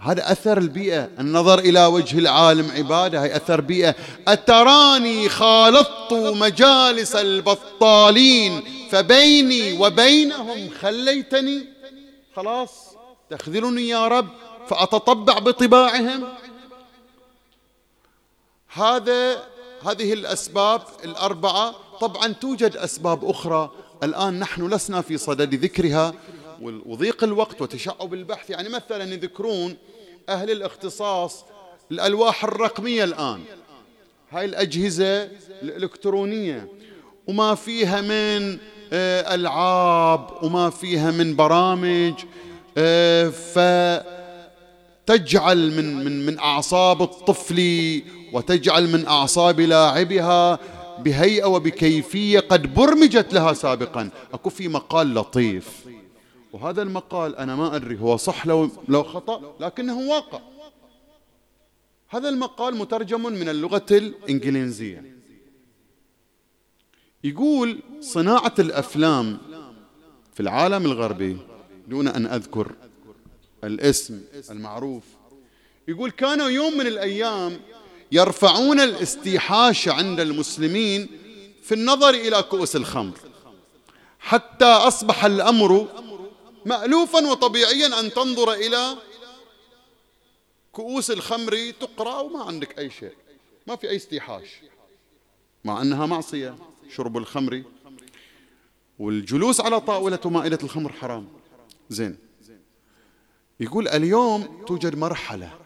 [0.00, 1.10] هذا أثر البيئة.
[1.20, 3.94] النظر إلى وجه العالم عبادة هي أثر بيئة.
[4.28, 11.66] أتراني خالطت مجالس البطالين فبيني وبينهم خليتني.
[12.36, 12.70] خلاص
[13.30, 14.28] تخذلني يا رب
[14.68, 16.24] فأتطبع بطباعهم.
[18.72, 19.42] هذا
[19.82, 21.74] هذه الأسباب الأربعة.
[22.00, 23.70] طبعا توجد أسباب أخرى.
[24.02, 26.14] الآن نحن لسنا في صدد ذكرها.
[26.62, 28.50] وضيق الوقت وتشعب البحث.
[28.50, 29.76] يعني مثلا يذكرون
[30.28, 31.44] أهل الاختصاص
[31.90, 33.40] الألواح الرقمية الآن.
[34.30, 35.28] هاي الأجهزة
[35.62, 36.68] الإلكترونية.
[37.26, 38.58] وما فيها من
[38.92, 42.14] آه، ألعاب وما فيها من برامج
[42.78, 43.28] آه،
[45.06, 48.02] فتجعل من من من أعصاب الطفل
[48.32, 50.58] وتجعل من أعصاب لاعبها
[50.98, 54.10] بهيئة وبكيفية قد برمجت لها سابقا.
[54.34, 55.87] أكو في مقال لطيف.
[56.52, 60.40] وهذا المقال أنا ما أدري هو صح لو, لو خطأ لكنه واقع.
[62.08, 65.18] هذا المقال مترجم من اللغة الإنجليزية.
[67.24, 69.38] يقول صناعة الأفلام
[70.34, 71.36] في العالم الغربي
[71.88, 72.72] دون أن أذكر
[73.64, 74.20] الاسم
[74.50, 75.04] المعروف.
[75.88, 77.60] يقول كانوا يوم من الأيام
[78.12, 81.08] يرفعون الاستيحاش عند المسلمين
[81.62, 83.18] في النظر إلى كؤوس الخمر
[84.18, 85.88] حتى أصبح الأمر
[86.68, 88.96] مألوفا وطبيعيا أن تنظر إلى
[90.72, 93.14] كؤوس الخمر تقرأ وما عندك أي شيء.
[93.66, 94.48] ما في أي استيحاش.
[95.64, 96.54] مع أنها معصية
[96.96, 97.62] شرب الخمر.
[98.98, 101.28] والجلوس على طاولة مائدة الخمر حرام.
[101.90, 102.18] زين.
[103.60, 105.58] يقول اليوم توجد مرحلة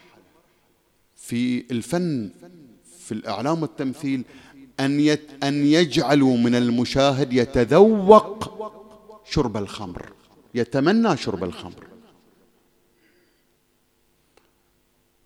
[1.17, 2.31] في الفن
[2.99, 4.25] في الإعلام والتمثيل
[4.81, 8.53] أن يت أن يجعلوا من المشاهد يتذوق
[9.31, 10.13] شرب الخمر.
[10.55, 11.87] يتمنى شرب الخمر.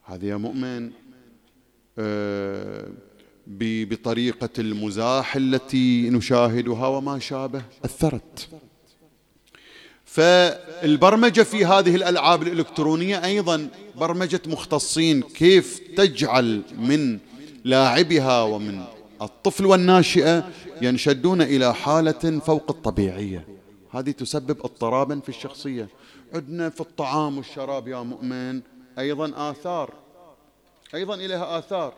[0.04, 0.90] هذا يا مؤمن
[1.98, 2.88] آه،
[3.46, 8.48] بطريقة المزاح التي نشاهدها وما شابه أثرت.
[10.04, 17.18] فالبرمجة في هذه الألعاب الإلكترونية أيضا برمجة مختصين كيف تجعل من
[17.64, 18.84] لاعبها ومن
[19.22, 20.50] الطفل والناشئة
[20.82, 23.55] ينشدون إلى حالة فوق الطبيعية.
[23.96, 25.88] هذه تسبب اضطرابا في الشخصية.
[26.34, 28.62] عندنا في الطعام والشراب يا مؤمن.
[28.98, 29.94] أيضا آثار.
[30.94, 31.94] أيضا إليها آثار.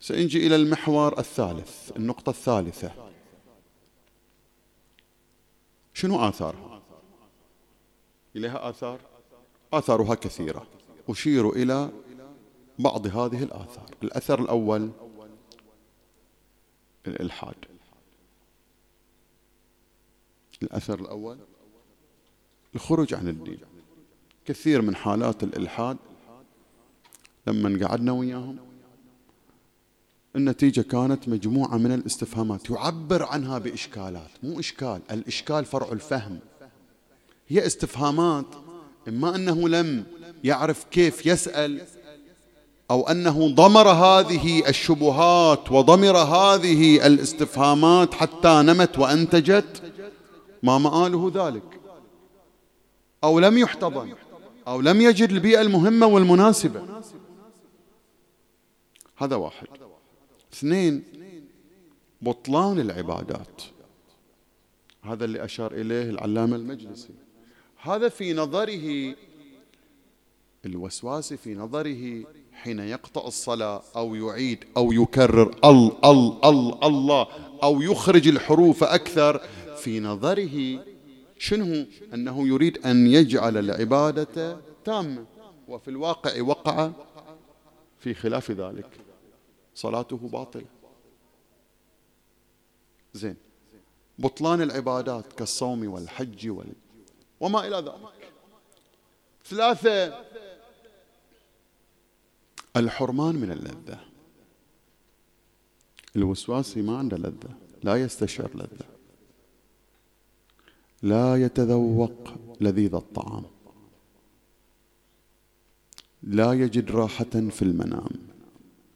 [0.00, 2.92] سنجي إلى المحور الثالث النقطة الثالثة.
[5.94, 6.82] شنو آثارها؟
[8.36, 9.00] إليها آثار؟
[9.72, 10.66] آثارها كثيرة.
[11.08, 11.90] أشير إلى
[12.78, 13.90] بعض هذه الآثار.
[14.02, 14.90] الأثر الأول
[17.06, 17.75] الإلحاد.
[20.62, 21.38] الأثر الأول
[22.74, 23.58] الخروج عن الدين.
[24.44, 25.96] كثير من حالات الإلحاد
[27.46, 28.56] لما قعدنا وياهم
[30.36, 36.38] النتيجة كانت مجموعة من الاستفهامات يعبر عنها بإشكالات مو إشكال الإشكال فرع الفهم.
[37.48, 38.46] هي استفهامات
[39.08, 40.04] إما أنه لم
[40.44, 41.82] يعرف كيف يسأل
[42.90, 49.85] أو أنه ضمر هذه الشبهات وضمر هذه الاستفهامات حتى نمت وأنتجت.
[50.62, 51.80] ما مآله ذلك.
[53.24, 54.14] أو لم يحتضن
[54.68, 56.82] أو لم يجد البيئة المهمة والمناسبة.
[59.16, 59.66] هذا واحد.
[60.52, 61.04] اثنين
[62.22, 63.62] بطلان العبادات.
[65.02, 67.14] هذا اللي أشار إليه العلامة المجلسي.
[67.76, 69.14] هذا في نظره
[70.64, 77.26] الوسواسي في نظره حين يقطع الصلاة أو يعيد أو يكرر ال ال ال الله
[77.62, 79.40] أو يخرج الحروف أكثر
[79.86, 80.84] في نظره
[81.38, 85.26] شنو؟ أنه يريد أن يجعل العبادة تامة
[85.68, 86.90] وفي الواقع وقع
[87.98, 88.90] في خلاف ذلك.
[89.74, 90.64] صلاته باطلة.
[93.14, 93.36] زين.
[94.18, 96.72] بطلان العبادات كالصوم والحج وال...
[97.40, 98.32] وما إلى ذلك.
[99.44, 100.24] ثلاثة.
[102.76, 104.00] الحرمان من اللذة.
[106.16, 108.95] الوسواسي ما عنده لذة لا يستشعر لذة
[111.06, 113.44] لا يتذوق لذيذ الطعام.
[116.22, 118.08] لا يجد راحة في المنام.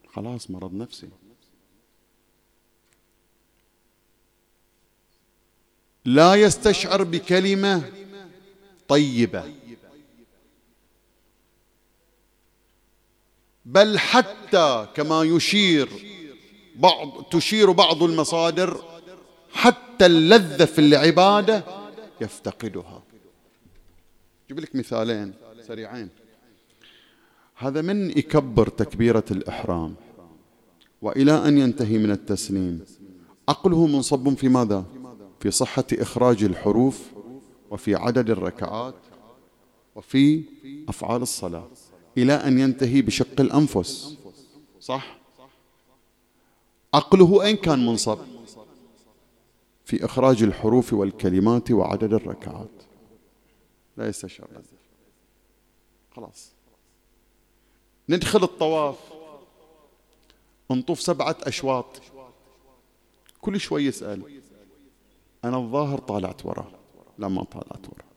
[0.09, 1.09] خلاص مرض نفسي.
[6.05, 7.93] لا يستشعر بكلمة
[8.89, 9.55] طيبة.
[13.65, 15.89] بل حتى كما يشير
[16.77, 18.85] بعض تشير بعض المصادر
[19.53, 21.80] حتى اللذة في العبادة
[22.21, 23.03] يفتقدها
[24.49, 26.09] جيب لك مثالين سريعين
[27.55, 29.95] هذا من يكبر تكبيرة الإحرام
[31.03, 32.85] وإلى أن ينتهي من التسليم
[33.49, 34.85] عقله منصب في ماذا؟
[35.41, 37.03] في صحة إخراج الحروف
[37.71, 38.95] وفي عدد الركعات
[39.95, 40.43] وفي
[40.89, 41.69] أفعال الصلاة
[42.19, 44.17] إلى أن ينتهي بشق الأنفس
[44.81, 45.19] صح؟
[46.95, 48.19] عقله أين كان منصب؟
[49.91, 52.83] في إخراج الحروف والكلمات وعدد الركعات.
[53.97, 54.49] لا يستشعر
[56.11, 56.53] خلاص.
[58.09, 58.97] ندخل الطواف.
[60.71, 62.03] نطوف سبعة أشواط.
[63.41, 64.41] كل شوي يسأل
[65.45, 66.71] أنا الظاهر طالعت وراه
[67.19, 68.11] لا ما طالعت وراه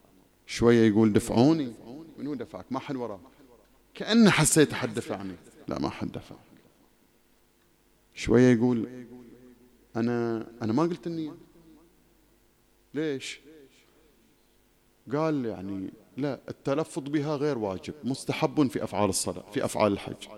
[0.46, 1.72] شوية يقول دفعوني.
[2.18, 3.20] منو دفعك؟ ما حد وراه
[3.94, 5.34] كأنه حسيت حد دفعني.
[5.68, 6.36] لا ما حد دفع
[8.14, 9.06] شوية يقول
[9.96, 11.43] أنا أنا ما قلت النية
[12.94, 13.40] ليش؟
[15.12, 20.28] قال يعني لا التلفظ بها غير واجب مستحب في أفعال الصلاة في أفعال الحج.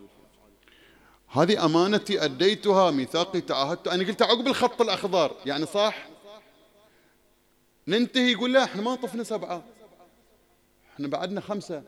[1.29, 3.89] هذه أمانتي أديتها ميثاقي تعاهدت.
[3.89, 5.37] أنا قلت عقب الخط الأخضر.
[5.47, 6.09] يعني صح؟
[7.89, 9.65] ننتهي يقول لا إحنا ما طفنا سبعة.
[10.95, 11.83] إحنا بعدنا خمسة.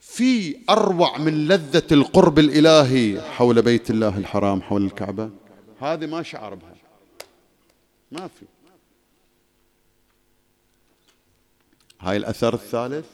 [0.00, 5.30] في أروع من لذة القرب الإلهي حول بيت الله الحرام حول الكعبة
[5.80, 6.79] هذه ما شعر بها.
[8.12, 8.46] ما في.
[12.00, 13.06] هاي الأثر الثالث؟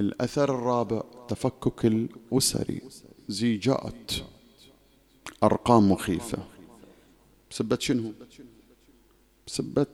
[0.00, 2.82] الأثر الرابع تفكك الأسري
[3.28, 4.12] زيجات
[5.42, 6.38] أرقام مخيفة.
[7.50, 8.12] بسبة شنو؟
[9.46, 9.86] بسبة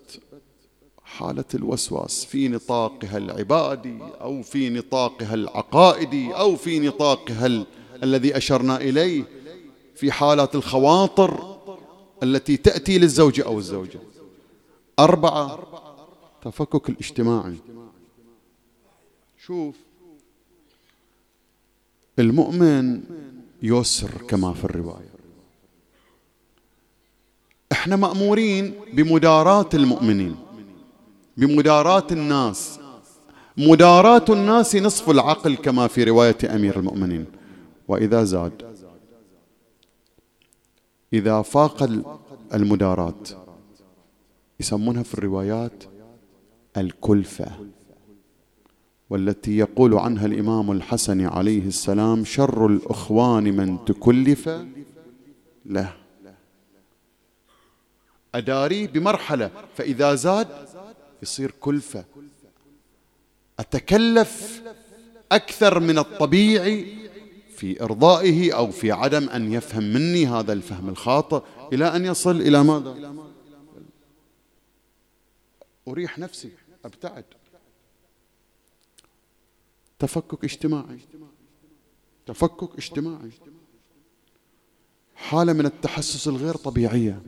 [1.05, 2.25] حالة الوسواس.
[2.25, 7.67] في نطاقها العبادي أو في نطاقها العقائدي أو في نطاقها ال...
[8.03, 9.25] الذي أشرنا إليه.
[9.95, 11.58] في حالات الخواطر
[12.23, 14.01] التي تأتي للزوج أو الزوجة.
[14.99, 15.59] أربعة
[16.43, 17.57] تفكك الاجتماعي.
[19.47, 19.75] شوف
[22.19, 23.01] المؤمن
[23.63, 25.11] يسر كما في الرواية.
[27.73, 30.37] إحنا مأمورين بمداراه المؤمنين
[31.37, 32.79] بمداراه الناس.
[33.57, 37.27] مداراه الناس نصف العقل كما في رواية أمير المؤمنين.
[37.89, 38.68] وإذا زاد
[41.13, 41.83] إذا فاق
[42.55, 43.15] المداراه
[44.61, 45.85] يسمونها في الروايات
[46.77, 47.51] الكلفة
[49.11, 54.49] والتي يقول عنها الإمام الحسن عليه السلام شر الإخوان من تكلف
[55.67, 55.97] له.
[58.35, 60.49] اداريه بمرحلة فإذا زاد
[61.23, 62.05] يصير كلفة.
[63.59, 64.63] أتكلف
[65.33, 66.98] أكثر من الطبيعي
[67.59, 71.43] في إرضائه أو في عدم أن يفهم مني هذا الفهم الخاطئ
[71.73, 73.15] إلى أن يصل إلى ماذا؟
[75.89, 76.53] أريح نفسي
[76.85, 77.25] أبتعد.
[79.99, 80.99] تفكك اجتماعي.
[82.27, 83.31] تفكك اجتماعي.
[85.17, 87.23] حالة من التحسس الغير طبيعية.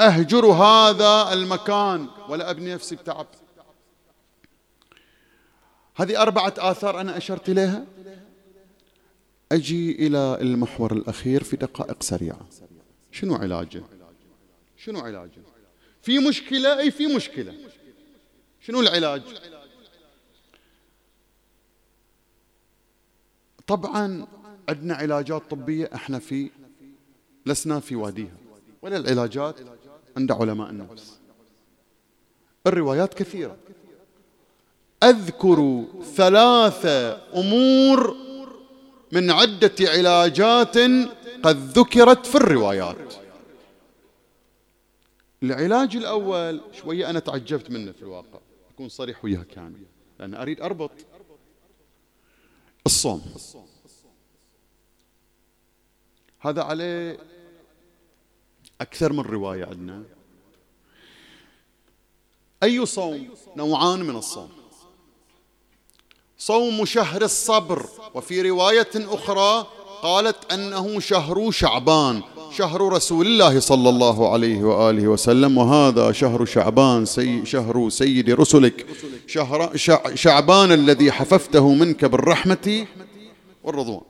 [0.00, 3.26] أهجر هذا المكان ولا أبني نفسي بتعب.
[5.96, 7.86] هذه أربعة آثار أنا أشرت إليها.
[9.52, 12.48] أجي إلى المحور الأخير في دقائق سريعة.
[13.12, 13.82] شنو علاجه؟
[14.76, 15.42] شنو علاجه؟
[16.02, 17.54] في مشكلة أي في مشكلة؟
[18.60, 19.22] شنو العلاج؟
[23.66, 24.26] طبعا
[24.68, 26.50] عندنا علاجات طبية إحنا في
[27.46, 28.36] لسنا في واديها.
[28.82, 29.60] ولا العلاجات
[30.16, 31.18] عند علماء النفس.
[32.66, 33.56] الروايات كثيرة.
[35.02, 35.84] أذكر
[36.16, 38.16] ثلاثة أمور
[39.12, 40.76] من عدة علاجات
[41.42, 43.14] قد ذكرت في الروايات.
[45.42, 48.38] العلاج الأول شوية أنا تعجبت منه في الواقع
[48.74, 49.86] أكون صريح وياك يعني
[50.18, 50.90] لأن أريد أربط
[52.86, 53.34] الصوم.
[56.40, 57.18] هذا عليه
[58.80, 60.02] أكثر من رواية عندنا.
[62.62, 64.59] أي صوم؟ نوعان من الصوم.
[66.40, 67.86] صوم شهر الصبر.
[68.14, 69.66] وفي رواية أخرى
[70.02, 72.22] قالت أنه شهر شعبان
[72.56, 78.86] شهر رسول الله صلى الله عليه وآله وسلم وهذا شهر شعبان سي شهر سيد رسلك.
[79.26, 79.76] شهر
[80.14, 82.86] شعبان الذي حففته منك بالرحمة
[83.64, 84.00] والرضوان.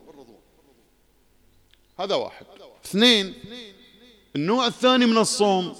[1.99, 2.45] هذا واحد.
[2.85, 3.33] اثنين
[4.35, 5.73] النوع الثاني من الصوم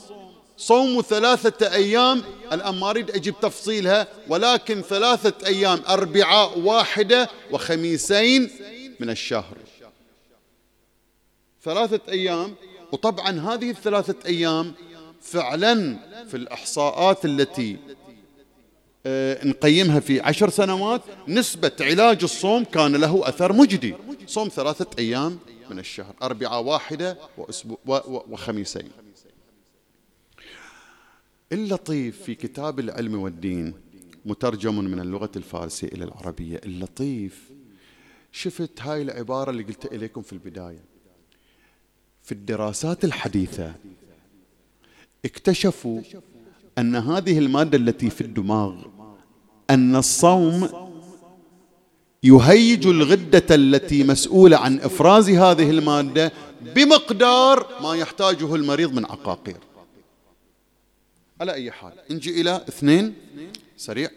[0.61, 2.23] صوم ثلاثة أيام.
[2.51, 8.49] الآن ما أريد أجيب تفصيلها ولكن ثلاثة أيام أربعاء واحدة وخميسين
[8.99, 9.57] من الشهر.
[11.63, 12.55] ثلاثة أيام
[12.91, 14.73] وطبعا هذه الثلاثة أيام
[15.21, 15.97] فعلا
[16.27, 17.77] في الإحصاءات التي
[19.05, 23.95] آه، نقيمها في عشر سنوات نسبة علاج الصوم كان له أثر مجدي.
[24.27, 25.39] صوم ثلاثة أيام
[25.69, 28.91] من الشهر أربعة واحدة وأسبوع وخميسين.
[31.51, 33.73] اللطيف في كتاب العلم والدين
[34.25, 36.61] مترجم من اللغة الفارسية إلى العربية.
[36.65, 37.51] اللطيف.
[38.31, 40.83] شفت هاي العبارة اللي قلت إليكم في البداية.
[42.23, 43.75] في الدراسات الحديثة
[45.25, 46.01] اكتشفوا
[46.77, 48.85] أن هذه المادة التي في الدماغ
[49.69, 50.69] أن الصوم
[52.23, 56.31] يهيج الغدة التي مسؤولة عن إفراز هذه المادة
[56.75, 59.70] بمقدار ما يحتاجه المريض من عقاقير.
[61.41, 61.93] على أي حال.
[62.09, 63.15] نجي إلى اثنين.
[63.77, 64.09] سريع.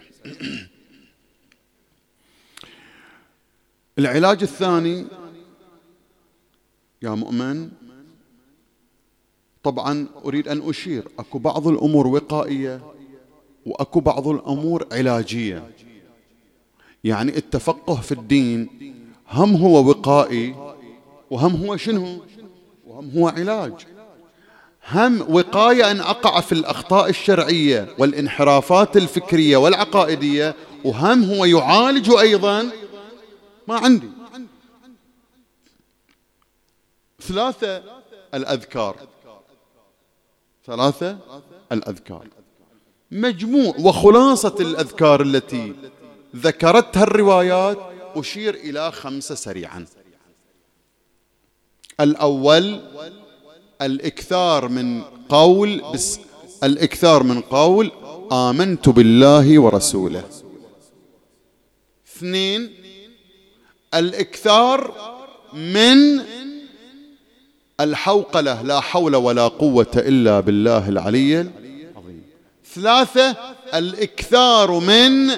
[3.99, 5.07] العلاج الثاني
[7.03, 7.71] يا مؤمن
[9.63, 11.09] طبعا أريد أن أشير.
[11.19, 12.95] أكو بعض الأمور وقائية
[13.67, 15.71] وأكو بعض الأمور علاجية.
[17.05, 18.69] يعني التفقه في الدين
[19.29, 20.75] هم هو وقائي
[21.31, 22.25] وهم هو شنو؟
[22.87, 23.94] وهم هو علاج.
[24.89, 30.55] هم وقاية أن أقع في الأخطاء الشرعية والانحرافات الفكرية والعقائدية
[30.85, 32.71] وهم هو يعالج أيضا
[33.69, 34.11] ما عندي.
[37.23, 37.83] ثلاثة
[38.35, 38.97] الأذكار.
[40.67, 41.19] ثلاثة
[41.73, 42.29] الأذكار.
[43.11, 45.75] مجموع وخلاصة الأذكار التي
[46.37, 47.79] ذكرتها الروايات
[48.17, 49.87] أشير إلى خمسة سريعا.
[52.01, 52.81] الأول
[53.85, 56.21] الإكثار من قول بس
[56.63, 57.91] الإكثار من قول
[58.33, 60.25] آمنت بالله ورسوله.
[62.09, 62.71] اثنين
[63.95, 64.95] الإكثار
[65.55, 66.23] من
[67.81, 72.23] الحوقلة لا حول ولا قوة إلا بالله العلي العظيم.
[72.75, 73.37] ثلاثة
[73.75, 75.31] الإكثار من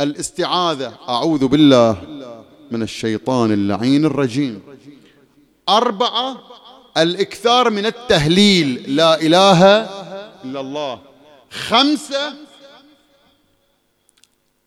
[0.00, 2.02] الاستعاذة أعوذ بالله
[2.70, 4.62] من الشيطان اللعين الرجيم.
[5.68, 6.38] أربعة
[6.96, 9.64] الإكثار من التهليل لا إله
[10.44, 11.00] إلا الله.
[11.50, 12.34] خمسة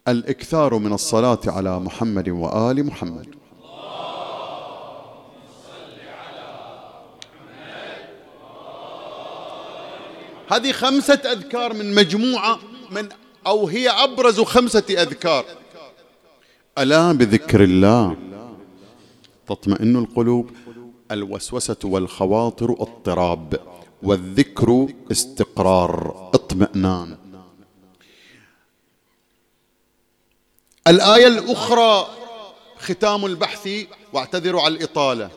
[0.07, 3.36] الإكثار من الصلاة على محمد وآل محمد.
[10.51, 12.59] هذه خمسة أذكار من مجموعة
[12.91, 13.09] من
[13.47, 15.45] أو هي أبرز خمسة أذكار.
[16.77, 18.17] ألا بذكر الله
[19.47, 20.51] تطمئن القلوب.
[21.12, 23.60] الوسوسة والخواطر اضطراب
[24.03, 26.30] والذكر استقرار.
[26.34, 27.18] اطمئنان.
[30.88, 32.07] الآية الأخرى
[32.78, 33.70] ختام البحث
[34.14, 35.30] واعتذر على الإطالة.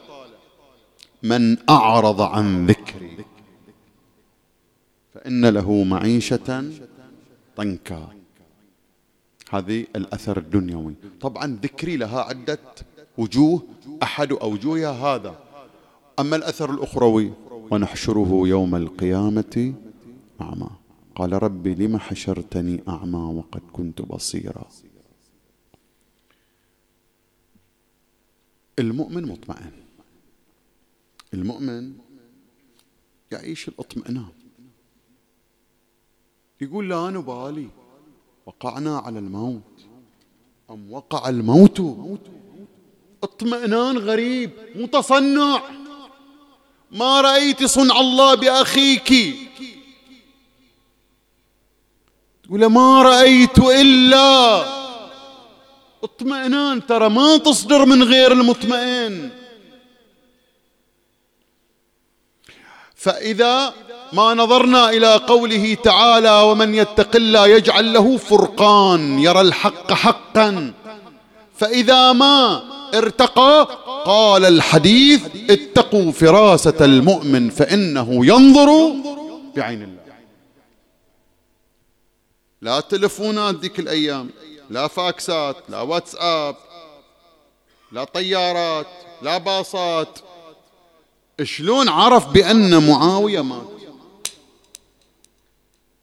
[1.22, 3.24] من أعرض عن ذكري
[5.14, 6.70] فإن له معيشة
[7.56, 8.08] ضنكا.
[9.50, 10.94] هذه الأثر الدنيوي.
[11.20, 12.58] طبعا ذكري لها عدة
[13.18, 13.62] وجوه.
[14.02, 15.51] أحد أوجهها هذا.
[16.18, 17.32] أما الأثر الأخروي
[17.70, 19.74] ونحشره يوم القيامة
[20.40, 20.70] أعمى
[21.14, 24.68] قال ربي لم حشرتني أعمى وقد كنت بصيرا.
[28.78, 29.72] المؤمن مطمئن.
[31.34, 31.92] المؤمن
[33.32, 34.32] يعيش الاطمئنان.
[36.60, 37.68] يقول لا نبالي.
[38.46, 39.86] وقعنا على الموت.
[40.70, 41.80] أم وقع الموت؟
[43.22, 45.81] اطمئنان غريب متصنع.
[46.92, 49.36] ما رأيت صنع الله بأخيك.
[52.44, 54.64] تقول ما رأيت إلا.
[56.04, 59.30] اطمئنان ترى ما تصدر من غير المطمئن.
[62.94, 63.74] فإذا
[64.12, 70.72] ما نظرنا إلى قوله تعالى ومن يتق الله يجعل له فرقان يرى الحق حقا.
[71.56, 72.62] فإذا ما
[72.94, 73.68] ارتقى
[74.04, 78.92] قال الحديث اتقوا فراسة المؤمن فإنه ينظر
[79.56, 80.02] بعين الله.
[82.62, 84.30] لا تلفونات ذيك الأيام
[84.70, 86.56] لا فاكسات لا واتساب
[87.92, 88.86] لا طيارات
[89.22, 90.18] لا باصات.
[91.42, 93.66] شلون عرف بأن معاوية مات؟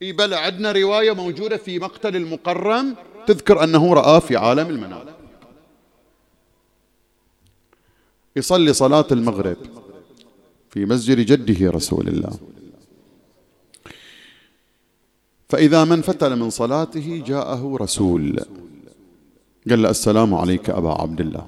[0.02, 2.96] إي بلى عندنا رواية موجودة في مقتل المقرم
[3.28, 5.19] تذكر أنه رآه في عالم المنام.
[8.40, 9.58] يصلي صلاة المغرب
[10.70, 12.34] في مسجد جده رسول الله.
[15.50, 18.40] فإذا من فتل من صلاته جاءه رسول.
[19.70, 21.46] قال له السلام عليك أبا عبد الله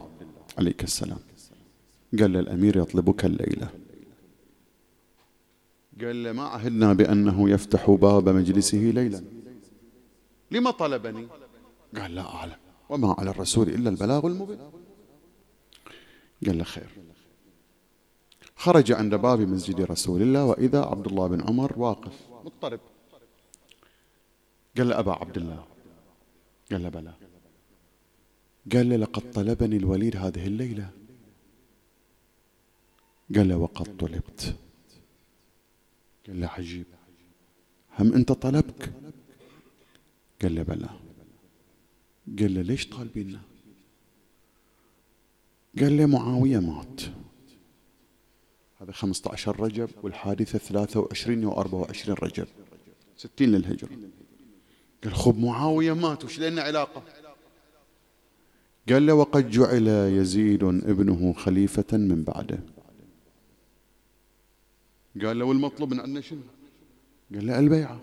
[0.57, 1.19] عليك السلام.
[2.19, 3.69] قال له الأمير يطلبك الليلة.
[6.01, 9.21] قال له ما عهدنا بأنه يفتح باب مجلسه ليلا.
[10.51, 11.27] لما طلبني؟
[11.97, 12.59] قال لا أعلم.
[12.89, 14.57] وما على الرسول إلا البلاغ المبين.
[16.45, 16.89] قال له خير.
[18.55, 22.29] خرج عند باب مسجد رسول الله وإذا عبد الله بن عمر واقف.
[22.45, 22.79] مضطرب.
[24.77, 25.65] قال له أبا عبد الله.
[26.71, 27.13] قال له بلى.
[28.73, 30.89] قال له لقد طلبني الوليد هذه الليلة.
[33.35, 34.55] قال له وقد طلبت.
[36.27, 36.85] قال له عجيب.
[37.99, 38.93] هم أنت طلبك؟
[40.41, 40.89] قال له بلى.
[42.39, 43.50] قال له ليش طالبيننا؟
[45.79, 47.01] قال له معاوية مات.
[48.81, 52.47] هذا 15 رجب والحادثة 23 و 24 رجب.
[53.17, 53.89] 60 للهجرة.
[55.03, 57.03] قال خب معاوية مات وش لنا علاقة؟
[58.89, 62.59] قال له وقد جعل يزيد ابنه خليفة من بعده.
[65.21, 66.41] قال له والمطلوب من عندنا شنو؟
[67.33, 68.01] قال له البيعة.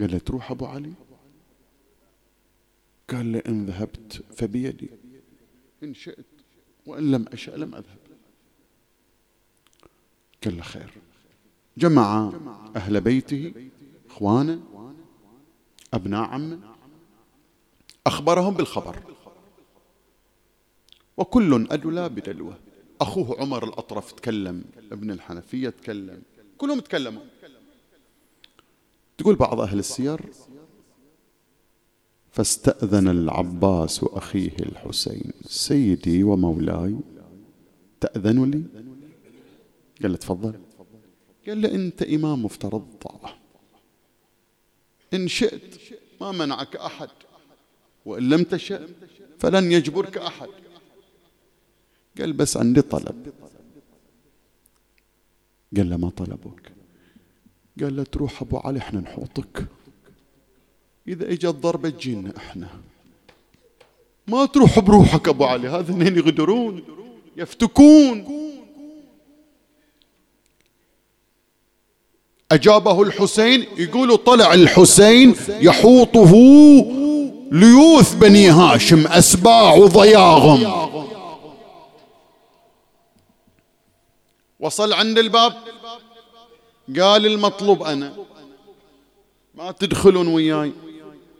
[0.00, 0.92] قال له تروح أبو علي؟
[3.10, 4.90] قال له إن ذهبت فبيدي.
[5.82, 6.26] إن شئت
[6.86, 7.98] وإن لم أشأ لم أذهب.
[10.46, 10.90] له خير.
[11.78, 12.32] جمع
[12.76, 13.70] أهل بيته
[14.10, 14.62] إخوانه
[15.94, 16.58] أبناء عمه
[18.06, 19.02] أخبرهم بالخبر.
[21.16, 22.58] وكل أدلى بدلوة.
[23.00, 26.22] أخوه عمر الأطرف تكلم ابن الحنفية تكلم
[26.58, 27.22] كلهم تكلموا.
[29.18, 30.20] تقول بعض أهل السير
[32.38, 36.96] فاستأذن العباس أخيه الحسين سيدي ومولاي.
[38.00, 38.62] تأذن لي؟
[40.02, 40.60] قال له تفضل.
[41.46, 42.86] قال له أنت إمام مفترض.
[43.00, 43.36] طاعة
[45.14, 45.74] إن شئت
[46.20, 47.08] ما منعك أحد
[48.06, 48.88] وإن لم تشأ
[49.38, 50.48] فلن يجبرك أحد.
[52.18, 53.32] قال بس عندي طلب.
[55.76, 56.72] قال له ما طلبك؟
[57.80, 59.77] قال له تروح أبو علي إحنا نحوطك.
[61.08, 62.68] إذا إجت ضربة تجينا أحنا.
[64.26, 66.82] ما تروح بروحك أبو علي هذا اثنين يغدرون
[67.36, 68.26] يفتكون.
[72.52, 76.32] أجابه الحسين يقول طلع الحسين يحوطه
[77.52, 80.88] ليوث بني هاشم أسباع وضياغم.
[84.60, 85.52] وصل عند الباب
[87.00, 88.16] قال المطلوب أنا
[89.54, 90.72] ما تدخلون وياي.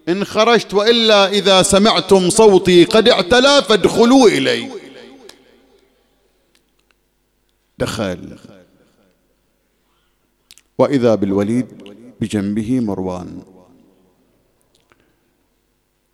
[0.09, 4.71] إن خرجت وإلا إذا سمعتم صوتي قد اعتلى فادخلوا إلي.
[7.79, 8.39] دخل.
[10.79, 11.67] وإذا بالوليد
[12.21, 13.43] بجنبه مروان.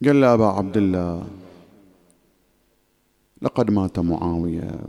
[0.04, 1.26] قال له أبا عبد الله
[3.42, 4.80] لقد مات معاوية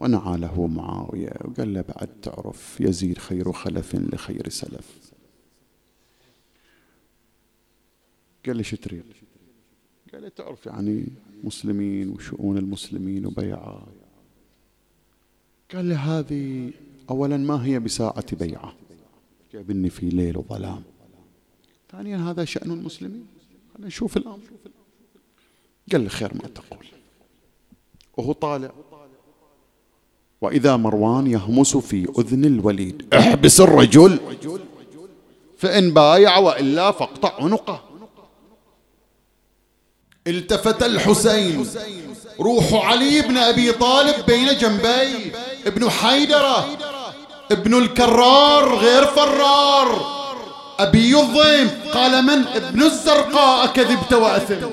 [0.00, 1.32] ونعى له معاوية.
[1.44, 5.07] وقال له بعد تعرف يزيد خير خلف لخير سلف.
[8.48, 9.04] قال له شو تريد؟
[10.12, 11.06] قال له تعرف يعني
[11.44, 13.86] مسلمين وشؤون المسلمين وبيعة.
[15.74, 16.70] قال له هذه
[17.10, 18.74] أولا ما هي بساعة بيعة؟
[19.52, 20.82] جابني في ليل وظلام.
[21.92, 23.26] ثانيا هذا شأن المسلمين.
[23.74, 24.40] خلينا نشوف الأمر
[25.92, 26.86] قال له خير ما تقول.
[28.16, 28.72] وهو طالع.
[30.40, 34.20] وإذا مروان يهمس في أذن الوليد احبس الرجل
[35.56, 37.87] فإن بايع وإلا فاقطع عنقه.
[40.28, 41.68] التفت الحسين.
[42.40, 45.32] روح علي بن أبي طالب بين جنبي
[45.66, 46.68] ابن حيدرة
[47.52, 50.18] ابن الكرار غير فرار.
[50.78, 54.66] أبي الضيم قال من؟ ابن الزرقاء كذبت وأثم.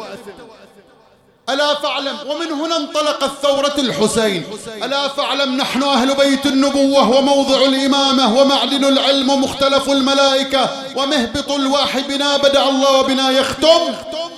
[1.49, 4.43] ألا فاعلم؟ ومن هنا انطلقت ثورة الحسين.
[4.83, 12.37] ألا فاعلم نحن أهل بيت النبوة وموضع الإمامة ومعدن العلم ومختلف الملائكة ومهبط الواحي بنا
[12.37, 13.93] بدع الله وبنا يختم.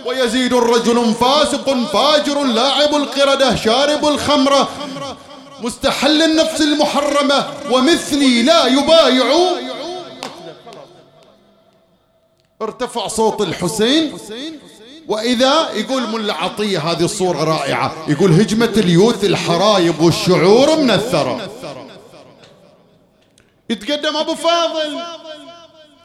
[0.06, 4.70] ويزيد الرجل فاسق فاجر لاعب القردة شارب الخمرة
[5.62, 9.26] مستحل النفس المحرمة ومثلي لا يبايع.
[12.62, 14.18] ارتفع صوت الحسين.
[15.08, 21.42] وإذا يقول ملا عطية هذه الصورة رائعة يقول هجمة اليوث الحرايب والشعور من الثرى.
[23.70, 25.00] يتقدم أبو فاضل.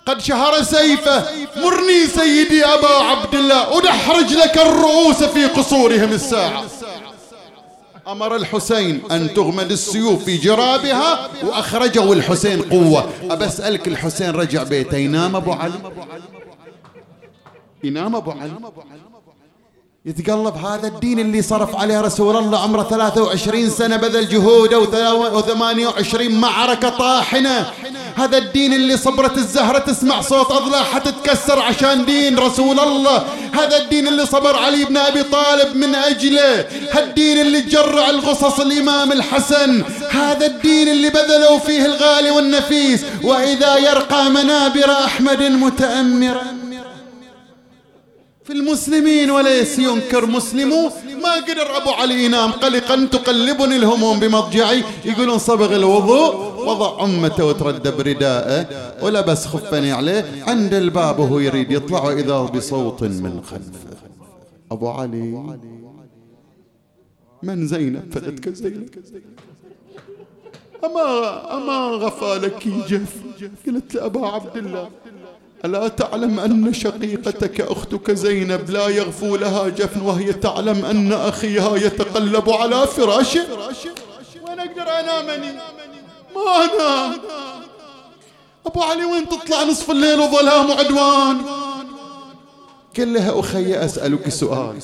[0.07, 1.25] قد شهر سيفه
[1.57, 6.65] مرني سيدي أبا عبد الله أدحرج لك الرؤوس في قصورهم الساعة.
[8.09, 13.11] أمر الحسين أن تغمد السيوف في جرابها وأخرجه الحسين قوة.
[13.31, 15.93] أبسألك الحسين رجع بيته ينام أبو علي.
[17.85, 18.53] ينام أبو علي.
[20.05, 24.87] يتقلب هذا الدين اللي صرف عليه رسول الله عمره 23 سنة بذل جهوده
[25.43, 27.71] و28 معركة طاحنة.
[28.17, 33.27] هذا الدين اللي صبرت الزهرة تسمع صوت أضلاعها تتكسر عشان دين رسول الله.
[33.53, 36.67] هذا الدين اللي صبر علي بن أبي طالب من أجله.
[36.93, 39.83] هالدين اللي تجرع الغصص الإمام الحسن.
[40.11, 43.05] هذا الدين اللي بذلوا فيه الغالي والنفيس.
[43.23, 46.62] وإذا يرقى منابر أحمد متأمرا.
[48.45, 50.91] في المسلمين وليس ينكر مسلمو
[51.23, 54.85] ما قدر أبو علي ينام قلقا تقلبني الهموم بمضجعي.
[55.05, 56.35] يقولون صبغ الوضوء
[56.67, 58.67] وضع أمته وتردى برداءه.
[59.05, 60.45] ولبس خفني عليه.
[60.47, 63.97] عند الباب وهو يريد يطلع إذا بصوت من خلفه.
[64.73, 65.59] أبو علي
[67.43, 68.89] من زينب؟ فلتك زينب.
[70.85, 73.15] أما أما غفالك جف
[73.67, 74.89] قلت لأبا عبد الله.
[75.65, 82.51] ألا تعلم أن شقيقتك أختك زينب لا يغفو لها جفن وهي تعلم أن أخيها يتقلب
[82.51, 83.47] على فراشه؟
[84.49, 85.53] وين أقدر أنامني
[86.37, 87.21] ما أنام
[88.67, 91.43] أبو علي وين تطلع نصف الليل وظلام وعدوان
[92.99, 94.77] قال لها أخي أسألك سؤال.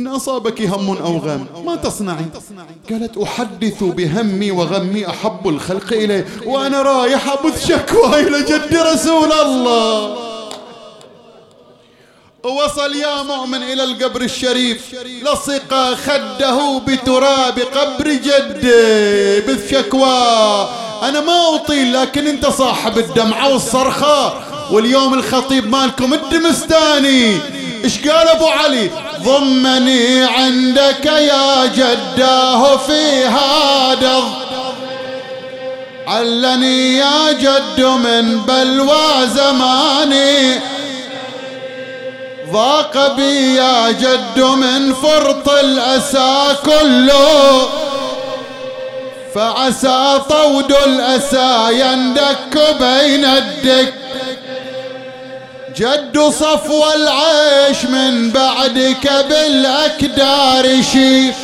[0.00, 2.24] إن أصابك هم أو غم ما تصنعي
[2.90, 10.16] قالت أحدث بهمي وغمي أحب الخلق إلي وأنا رايح أبث شكوى إلى جد رسول الله.
[12.44, 20.68] وصل يا مؤمن إلى القبر الشريف لصق خده بتراب قبر جده بشكوى
[21.02, 24.53] أنا ما أطيل لكن أنت صاحب الدمعة والصرخة.
[24.70, 27.38] واليوم الخطيب مالكم الدمستاني.
[27.84, 28.90] إيش قال أبو علي؟
[29.22, 34.22] ضمني عندك يا جداه في هذا
[36.06, 40.60] علني يا جد من بلوى زماني.
[42.52, 47.68] ضاق بي يا جد من فرط الأسى كله.
[49.34, 53.94] فعسى طود الأسى يندك بين الدك
[55.76, 61.34] جد صفو العيش من بعدك بالأكدار شيف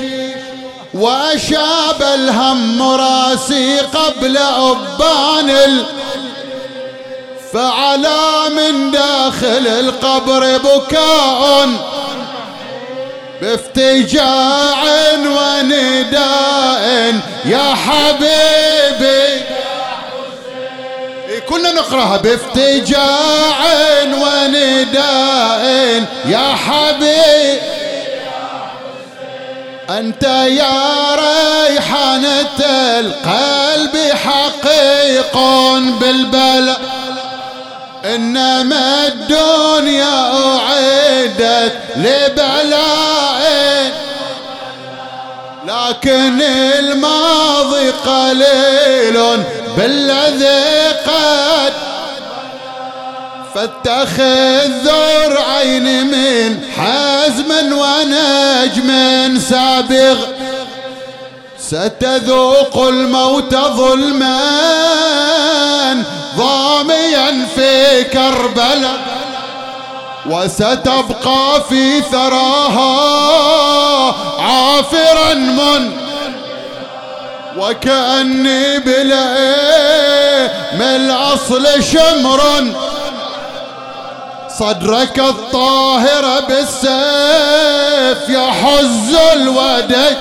[0.94, 5.84] وأشاب الهم راسي قبل أبان ال
[7.52, 11.68] فعلى من داخل القبر بكاء.
[13.42, 14.82] بافتجاع
[15.14, 17.14] ونداء.
[17.44, 19.42] يا حبيبي
[21.50, 23.58] كنا نقرأها بافتجاع
[24.22, 25.64] ونداء.
[26.26, 27.60] يا حبيب
[29.90, 30.22] أنت
[30.62, 32.60] يا ريحانة
[33.00, 35.38] القلب حقيق
[36.00, 36.80] بالبلاء.
[38.04, 43.39] إنما الدنيا أعدت لبلاء.
[45.70, 46.42] لكن
[46.78, 49.44] الماضي قليل
[49.76, 51.72] بالذي قد
[53.54, 58.90] فاتخذ ذر عين من حزم ونجم
[59.38, 60.16] سابغ.
[61.58, 64.40] ستذوق الموت ظلما
[66.36, 69.09] ضاميا في كربلاء.
[70.26, 72.90] وستبقى في ثراها
[74.38, 75.92] عافرا من
[77.56, 82.40] وكأني بلئي من الأصل شمر
[84.58, 90.16] صدرك الطاهر بالسيف يحز الودي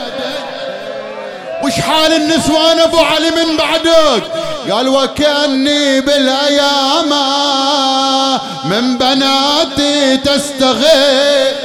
[1.64, 4.24] وش حال النسوان أبو علي من بعدك؟
[4.72, 7.10] قال وكأني بالأيام
[8.66, 11.56] من بناتي تستغيث.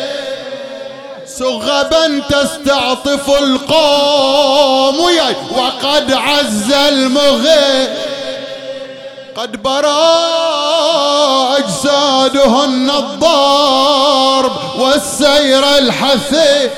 [1.27, 5.01] سغبا تستعطف القوم
[5.57, 7.89] وقد عز المغيث.
[9.37, 9.99] قد برا
[11.59, 16.71] أجسادهن الضرب والسير الحثيث.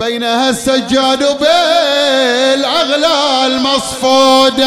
[0.00, 4.58] بينها السجاد بالأغلال مصفود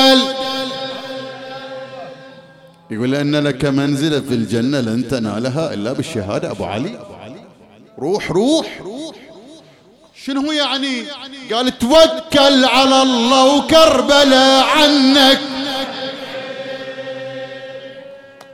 [2.91, 6.99] يقول لأن لك منزلة في الجنة لن تنالها إلا بالشهادة أبو علي.
[7.99, 8.67] روح روح.
[10.25, 11.03] شنو يعني؟
[11.53, 15.39] قال توكل على الله وكربلاء عنك.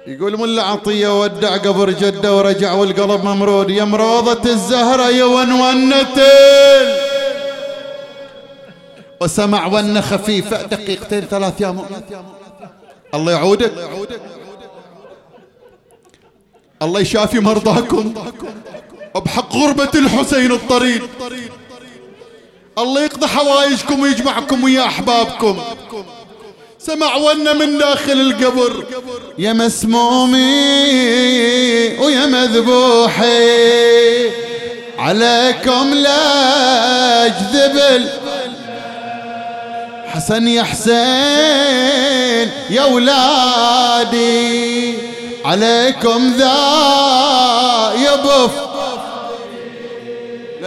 [0.07, 3.69] يقول ملا عطية ودع قبر جدة ورجع والقلب ممرود.
[3.69, 6.97] يا مروضة الزهرة يا ونونتل
[9.21, 11.85] وسمع ون خفيفة دقيقتين ثلاث يا
[13.13, 13.71] الله يعودك.
[16.81, 18.13] الله يشافي مرضاكم.
[19.15, 21.09] بحق غربة الحسين الطريق
[22.77, 25.61] الله يقضي حوايجكم ويجمعكم ويا أحبابكم.
[26.87, 28.85] سمع ونا من داخل القبر.
[29.37, 30.37] يا مسمومي
[31.99, 33.27] ويا مذبوحي
[34.99, 38.09] عليكم لا اجذب
[40.07, 40.97] حسن يا حسين
[42.69, 44.27] يا ولادي
[45.45, 48.66] عليكم ذا يبف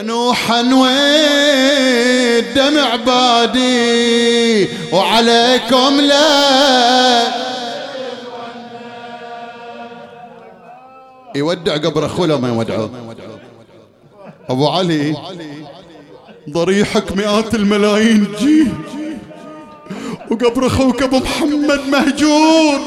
[0.00, 7.22] لنوحا وين دمع بادي وعليكم لا
[11.34, 12.90] يودع قبر أخوه ما يودعه.
[14.48, 15.16] أبو علي
[16.50, 18.34] ضريحك مئات الملايين.
[18.38, 18.66] جي.
[20.30, 22.80] وقبر أخوك أبو محمد مهجور.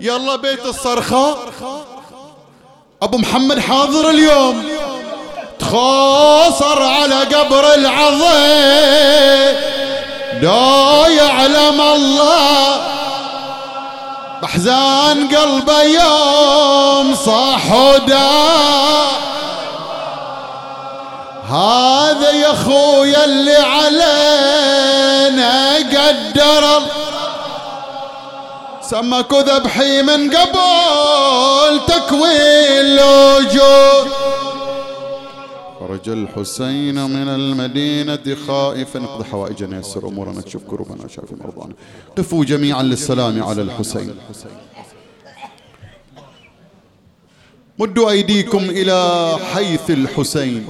[0.00, 1.36] يلا بيت الصرخة
[3.02, 4.68] أبو محمد حاضر اليوم.
[5.58, 9.56] تخاصر على قبر العظيم.
[10.42, 12.80] دا يعلم الله.
[14.42, 17.72] بحزان قلبه يوم صاح
[21.50, 24.56] هذا يا خويا اللي علينا
[25.76, 26.82] قدر
[28.90, 34.12] سمك ذبحي من قبل تكوين الوجود.
[35.80, 39.04] خرج الحسين من المدينة خائفا.
[39.04, 41.74] اقضي حوائجنا يسر أمورنا تشوف كروبنا شافي مرضانا.
[42.18, 44.14] قفوا جميعا للسلام على الحسين.
[47.78, 50.66] مدوا أيديكم إلى حيث الحسين.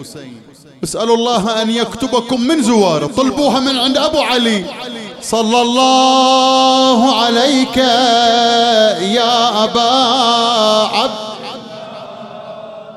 [0.85, 4.64] اسألوا الله أن يكتبكم من زواره طلبوها من عند أبو علي.
[5.21, 9.91] صلى الله عليك يا أبا
[10.97, 11.29] عبد.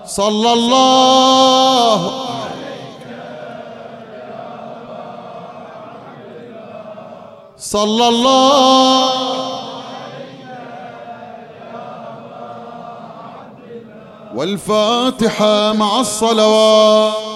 [0.06, 2.12] صلى الله
[7.58, 9.10] صلى الله
[14.36, 17.31] والفاتحة مع الصلوات.